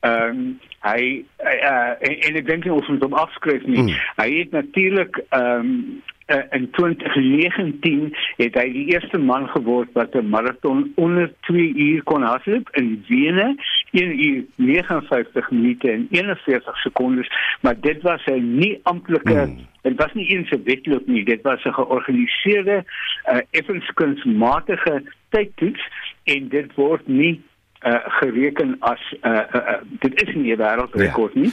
[0.01, 3.81] Ehm um, hy uh, en, en ek dink ons moet hom afskryf nie.
[3.81, 4.05] Hmm.
[4.21, 10.15] Hy het natuurlik ehm um, uh, in 2019 het hy die eerste man geword wat
[10.15, 13.55] 'n maraton onder 2 uur kon hardloop in Wene,
[13.91, 17.31] 1 uur 59 minute en 41 sekondes,
[17.61, 19.67] maar dit was 'n nie amptelike hmm.
[19.87, 22.85] Dit was nie eens 'n wedloop nie, dit was 'n georganiseerde
[23.33, 25.83] uh, effenskunsmatige tydtoets
[26.25, 27.43] en dit word nie
[27.87, 31.41] uh, gereken as uh, uh, uh, dit is nie 'n wêreldrekord ja.
[31.41, 31.53] nie.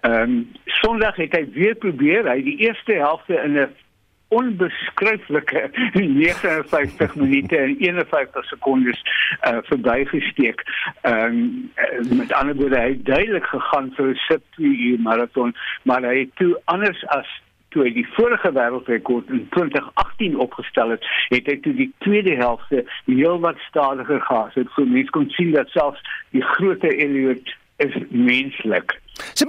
[0.00, 3.68] Ehm um, Sondag het hy weer probeer, hy die eerste helfte in 'n
[4.28, 9.02] onbeskryflike 59 minute en 51 sekondes
[9.42, 10.62] uh, verbygesteek.
[11.02, 15.54] Ehm um, met ander woorde hy het duidelik gegaan vir 'n sub 2 uur marathon,
[15.82, 17.28] maar hy het toe anders as
[17.70, 22.84] toe hy die vorige wêreldrekord in 2018 opgestel het, het hy toe die tweede helfte
[23.06, 24.54] heelwat stadiger gehad.
[24.54, 26.02] So so mense kon sien dat selfs
[26.34, 28.96] die groot Elliot is menslik.
[29.34, 29.46] Sy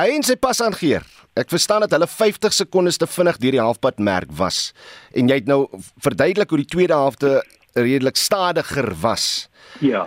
[0.00, 1.04] hy en sy pas aangeer.
[1.38, 4.70] Ek verstaan dat hulle 50 sekondes te vinnig deur die halfpad merk was
[5.18, 5.64] en jy het nou
[6.02, 7.40] verduidelik hoe die tweede helfte
[7.74, 9.48] redelik stadiger was.
[9.82, 10.06] Ja.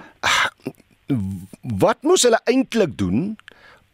[1.61, 3.35] Wat moes hulle eintlik doen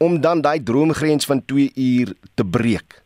[0.04, 3.03] om dan daai droomgrens van 2 uur te breek?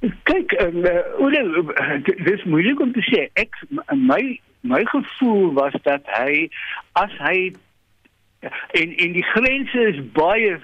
[0.00, 3.26] Kyk, um, uh, dis moeilik om te sê.
[3.40, 3.56] Ek
[3.92, 6.48] my my gevoel was dat hy
[7.00, 7.52] as hy
[8.40, 10.56] en en die grense is baie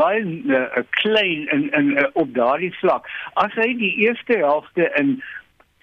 [0.00, 3.08] baie uh, klein in in uh, op daardie vlak.
[3.40, 5.16] As hy die eerste helfte in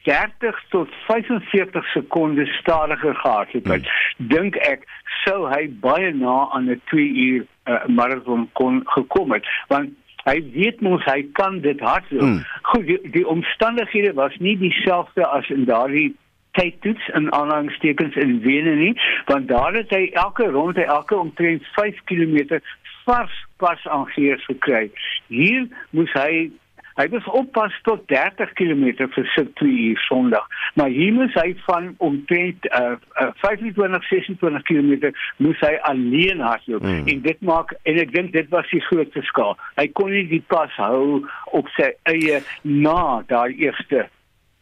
[0.06, 4.30] 30 tot 45 sekondes stadiger gehad het, hmm.
[4.30, 4.86] dink ek
[5.24, 9.46] sou hy baie na aan 'n 2 uur uh, marathon kon gekom het.
[9.74, 9.90] Want
[10.24, 12.22] hy weet mos hy kan dit hardloop.
[12.22, 12.42] Hmm.
[12.74, 16.12] Goed, die, die omstandighede was nie dieselfde as in daardie
[16.60, 18.94] tydtoets in aanhangstekens in Wene nie,
[19.26, 22.60] want daar het hy elke ronde elke omtrent 5 km
[23.06, 24.90] vars pas aangees gekry.
[25.28, 26.52] Hier moes hy
[27.00, 28.86] Hy was oppas tot 30 km
[29.16, 30.48] vir sy 2 uur Sondag.
[30.80, 35.12] Maar hier moes hy van omtrent uh, uh, 25 26 km
[35.44, 36.84] moes hy alleen hardloop.
[36.84, 37.12] Mm.
[37.14, 39.56] En dit maak en ek dink dit was die groot verskil.
[39.80, 41.22] Hy kon nie die pas hou
[41.58, 44.08] op sy eie na daai eerste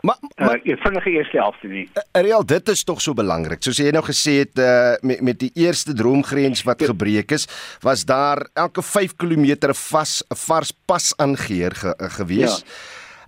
[0.01, 1.89] Maar maar uh, vinnige eerste helfte nie.
[1.93, 3.59] Uh, Real, dit is tog so belangrik.
[3.63, 7.47] Soos jy nou gesê het uh, met met die eerste droomgrens wat gebreek is,
[7.83, 12.63] was daar elke 5 km vas 'n vars pas aangeheer ge, uh, gewees.
[12.63, 12.65] Ja.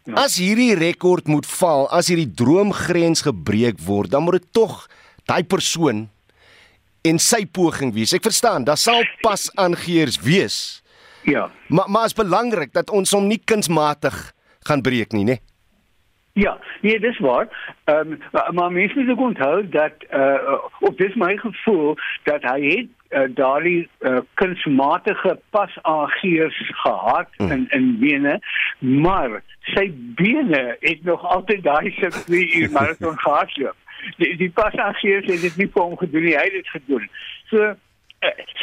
[0.04, 0.14] Ja.
[0.14, 4.88] As hierdie rekord moet val, as hierdie droomgrens gebreek word, dan moet dit tog
[5.30, 6.10] daai persoon
[7.02, 8.14] en sy poging wees.
[8.14, 10.82] Ek verstaan, daar sal pas aangeheers wees.
[11.24, 11.52] Ja.
[11.68, 14.34] Maar maar is belangrik dat ons hom nie kunsmatig
[14.66, 15.38] gaan breek nie, né?
[15.38, 15.51] Nee?
[16.34, 17.76] Ja, nee, dis waar.
[17.84, 22.42] Ehm um, maar, maar mense moet ook onthou dat uh, op dis my gevoel dat
[22.42, 27.52] hy het uh, daardie uh, kunsmatige pas aangeers gehad hmm.
[27.52, 28.40] in in bene,
[28.80, 33.76] maar sy bene het nog altyd daai se 2 uur marathon gehardloop.
[34.18, 37.10] Die die pas aangeers het dit nie vir hom gedoen nie, hy het dit gedoen.
[37.50, 37.76] So uh,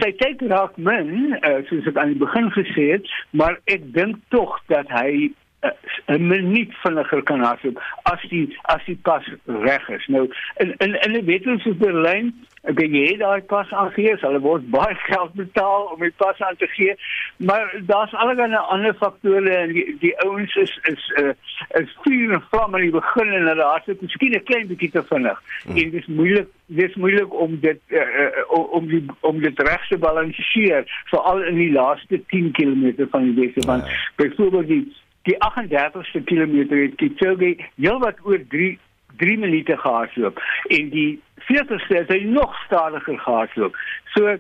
[0.01, 4.17] sy tyd raak min, uh, soos ek aan die begin gesê het, maar ek dink
[4.29, 5.29] tog dat hy
[5.61, 10.07] 'n minuut vinniger kan hardloop as die as die pas reg is.
[10.07, 12.33] Nou in in in 'n wedloop soos Berlyn,
[12.63, 16.67] ek jy daai pas aangee, hulle word baie geld betaal om die pas aan te
[16.67, 16.95] gee,
[17.37, 21.35] maar daar's allerlei ander faktore en die, die ouens is is uh,
[21.81, 25.03] is vuur en vlam aan die begin en hulle hardloop miskien 'n klein bietjie te
[25.11, 25.43] vinnig.
[25.65, 25.77] Hmm.
[25.77, 29.89] En dit is moeilik dis moeilik om dit uh, uh, om die om dit reg
[29.89, 33.95] te balanseer veral in die laaste 10 km van die wedloop want ja.
[34.17, 34.83] byvoorbeeld die
[35.29, 38.77] die 38ste kilometer het Kipchoge heelwat oor 3
[39.19, 40.39] 3 minute gehardloop
[40.75, 41.11] en die
[41.49, 43.77] 40ste het hy nog stadiger gehardloop.
[44.15, 44.37] So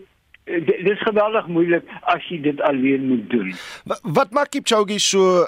[0.49, 3.53] dit is geweldig moeilik as jy dit alleen moet doen.
[3.85, 5.45] Wat, wat maak Kipchoge so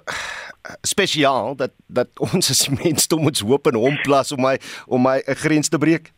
[0.84, 5.20] spesiaal dat dat ons as mens moet hoop en hom plas om my om my
[5.24, 6.12] 'n grens te breek?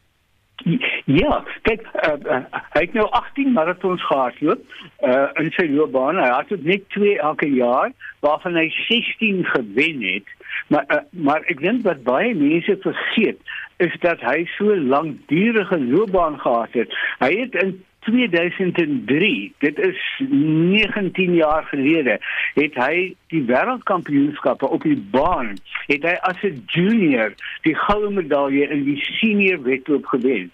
[1.05, 2.39] Ja, kyk, uh,
[2.75, 4.61] hy het nou 18 marathons gehardloop
[5.03, 6.21] uh, in sy loopbaan.
[6.23, 7.91] Hy het dit net 2 elke jaar
[8.23, 10.35] waarvan hy 16 gewen het.
[10.73, 13.41] Maar uh, maar ek dink wat baie mense vergeet
[13.83, 16.95] is dat hy so lankdurige loopbaan gehad het.
[17.19, 17.75] Hy het in
[18.05, 22.19] 2003, dit is 19 jaar gelede,
[22.55, 25.55] het hy die wêreldkampioenskappe op die baan,
[25.87, 30.51] het hy as 'n junior die goue medalje in die senior wedloop gewen.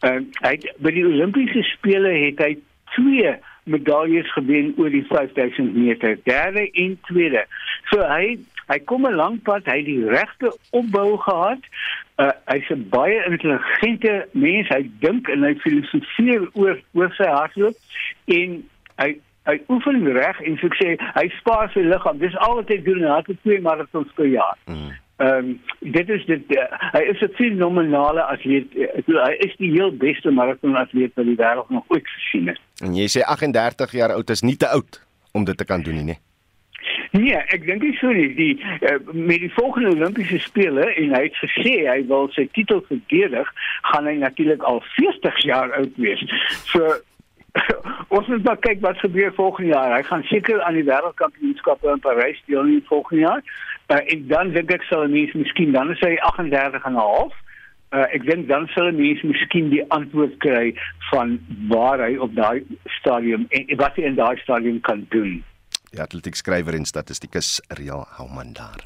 [0.00, 2.56] Ehm uh, hy by die Olimpiese spele het hy
[2.94, 7.46] twee medaljes gewen oor die 5000 meter, derde en tweede.
[7.90, 8.38] So hy
[8.70, 11.62] hy kom 'n lang pad, hy het die regte opbou gehad.
[12.18, 14.68] Uh, hy's 'n baie intelligente mens.
[14.68, 17.76] Hy dink en hy filosofeer oor oor sy hardloop
[18.26, 18.62] en
[18.96, 22.18] hy hy oefen reg en so sê hy spaar sy liggaam.
[22.18, 24.56] Dis al wat hy doen, hy het twee marathons per jaar.
[24.66, 24.94] Mm.
[25.16, 28.74] Ehm um, dit is dit uh, hy is 'n fenomenale atleet.
[28.74, 32.60] Uh, hy is die heel beste marathonatleet wat die wêreld nog ooit gesien het.
[32.84, 35.00] En jy sê 38 jaar oud is nie te oud
[35.32, 36.18] om dit te kan doen nie, nee.
[37.16, 38.28] Nee, ek dink nie so nie.
[38.36, 38.52] Die
[38.84, 43.52] uh, met die volgende Olimpiese spele en hy het gesê hy wil sy titel verdedig,
[43.90, 46.24] gaan hy natuurlik al 40 jaar oud wees.
[46.72, 46.96] So
[48.16, 49.94] ons moet maar kyk wat gebeur volgende jaar.
[49.96, 53.42] Hy gaan seker aan die wêreldkampioenskappe in Parys deelneem volgende jaar.
[53.88, 57.34] Uh, en dan dink ek sal mens miskien dan is hy 38 en 'n half.
[57.94, 60.74] Uh, ek dink dan sal mens miskien die antwoord kry
[61.10, 61.38] van
[61.70, 62.66] waar hy op daai
[62.98, 65.38] stadium en wat hy in daai stadium kan doen.
[65.96, 68.82] Die atletiekskrywer en statistikus Real Houman daar.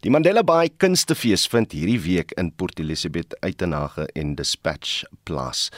[0.00, 5.68] Die Mandela Bay Kunstefees vind hierdie week in Port Elizabeth Uitenhage en Dispatch plaas.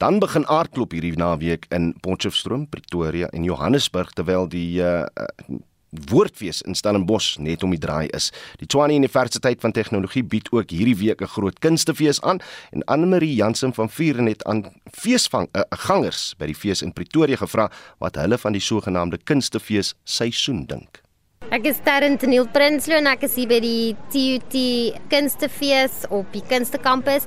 [0.00, 5.04] Dan begin aardklop hierdie naweek in Potchefstroom, Pretoria en Johannesburg terwyl die uh,
[5.92, 8.30] Woordfees in Stellenbosch net om die draai is.
[8.60, 12.40] Die Tshwane Universiteit van Tegnologie bied ook hierdie week 'n groot kunstefees aan
[12.72, 17.36] en Anne-Marie Jansen van Vuren het aan feesvang uh, gangers by die fees in Pretoria
[17.36, 21.01] gevra wat hulle van die sogenaamde kunstefees seisoen dink.
[21.52, 24.54] Ek is Terren Teniel Prinsloo en ek is hier by die TUT
[25.12, 27.26] Kunstefees op die Kunstekampus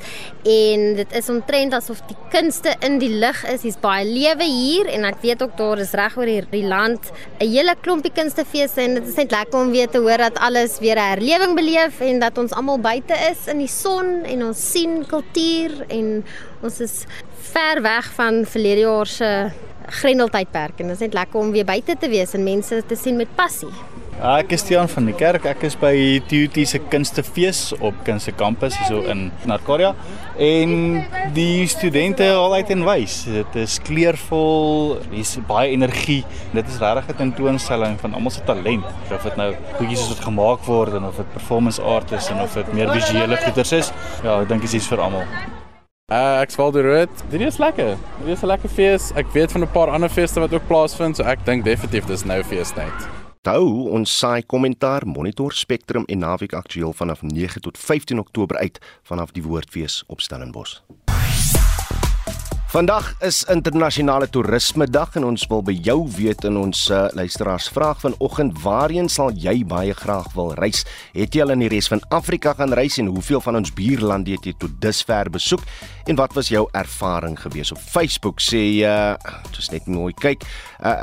[0.49, 3.61] en dit is omtrent asof die kunste in die lug is.
[3.67, 7.51] Hier's baie lewe hier en ek weet ook daar is reg oor die land 'n
[7.53, 10.97] hele klompie kunstefeeste en dit is net lekker om weer te hoor dat alles weer
[10.97, 15.05] 'n herlewing beleef en dat ons almal buite is in die son en ons sien
[15.05, 16.25] kultuur en
[16.63, 17.05] ons is
[17.53, 19.51] ver weg van verlede jaar se
[19.85, 23.17] grendeltydperk en dit is net lekker om weer buite te wees en mense te sien
[23.17, 23.94] met passie.
[24.15, 25.43] Ja, ek is Tiaan van die kerk.
[25.49, 25.91] Ek is by
[26.29, 29.89] TUT se kunstefees op Kunste Kampus hier so in Narkoria.
[30.39, 31.01] En
[31.35, 33.17] die studente al uit en wys.
[33.27, 36.21] Dit is kleurvol, hier's baie energie.
[36.55, 38.85] Dit is regtig 'n tentoonstelling van almal se talent.
[39.11, 42.39] Of dit nou goedjies is wat gemaak word en of dit performance art is en
[42.39, 43.91] of dit meer visuele goeders is.
[44.23, 45.27] Ja, ek dink dit is vir almal.
[46.11, 47.09] Uh, ek swaal die rood.
[47.29, 47.97] Dit is lekker.
[48.23, 49.11] Dit is 'n lekker fees.
[49.15, 52.23] Ek weet van 'n paar ander feeste wat ook plaasvind, so ek dink definitief dis
[52.23, 53.24] nou feestyd.
[53.45, 58.79] Onthou ons saai kommentaar Monitor Spectrum en Naweek Aktueel vanaf 9 tot 15 Oktober uit
[59.03, 60.79] vanaf die Woordfees op Stellenbosch.
[62.73, 68.01] Vandag is internasionale toerismedag en ons wil by jou weet in ons uh, luisteraars vraag
[68.01, 70.81] vanoggend waarheen sal jy baie graag wil reis?
[71.13, 74.33] Het jy al in die res van Afrika gaan reis en hoeveel van ons buurlande
[74.35, 75.61] het jy tot dusver besoek?
[76.09, 78.41] En wat was jou ervaring gewees op Facebook?
[78.41, 80.43] Sê jy uh, dis net mooi kyk.
[80.81, 80.97] Uh,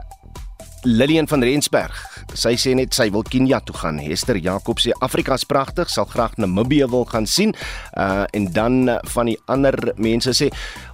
[0.83, 1.99] Lillian van Rensberg.
[2.35, 4.01] Sy sê net sy wil Kenia toe gaan.
[4.03, 7.55] Hester Jakob sê Afrika is pragtig, sal graag Namibië wil gaan sien.
[7.95, 10.49] Uh en dan van die ander mense sê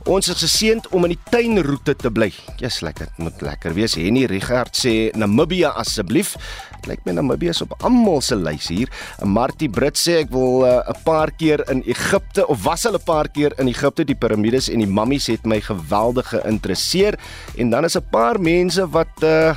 [0.08, 2.30] ons is geseënd om in die tuinroete te bly.
[2.60, 3.94] Jy's lekker, moet lekker wees.
[3.96, 6.34] Henny Richard sê Namibië asseblief.
[6.78, 8.92] Dit lyk my Namibië is op almal se lys hier.
[9.24, 13.04] Martie Brit sê ek wil 'n uh, paar keer in Egipte of was al 'n
[13.04, 14.04] paar keer in Egipte.
[14.04, 17.18] Die piramides en die mammies het my geweldig geïnteresseer.
[17.56, 19.56] En dan is 'n paar mense wat uh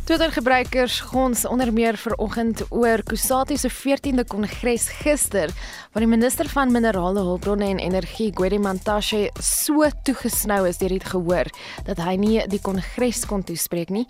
[0.05, 5.49] Twitter-gebruikers gons onder meer vanoggend oor Kusatu se 14de kongres gister,
[5.95, 11.05] waar die minister van minerale hulpbronne en energie, Gwedi Mantashe, so toegesnou is deur dit
[11.07, 11.47] gehoor
[11.87, 14.03] dat hy nie die kongres kon toespreek nie.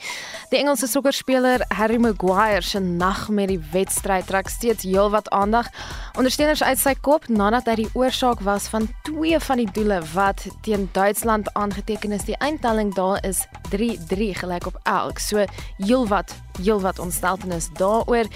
[0.49, 5.69] Die Engelse sokkerspeler Harry Maguire se nag met die wedstryd trek steeds heelwat aandag.
[6.17, 10.41] Ondersteuners uit sy kop nadat hy die oorsaak was van twee van die doele wat
[10.65, 12.25] teen Duitsland aangeteken is.
[12.25, 15.21] Die eindtelling daar is 3-3 gelyk op elk.
[15.21, 15.45] So
[15.77, 18.29] heelwat heelwat ontsteltenis daaroor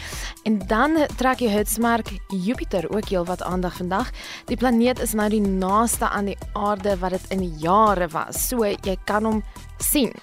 [0.43, 4.11] en dan trek die hitsmerk Jupiter ook heelwat aandag vandag.
[4.45, 8.47] Die planeet is nou die naaste aan die aarde wat dit in jare was.
[8.49, 9.43] So jy kan hom
[9.77, 10.13] sien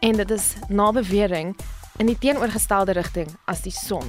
[0.00, 1.54] en dit is na bewering
[1.98, 4.06] in die teenoorgestelde rigting as die son.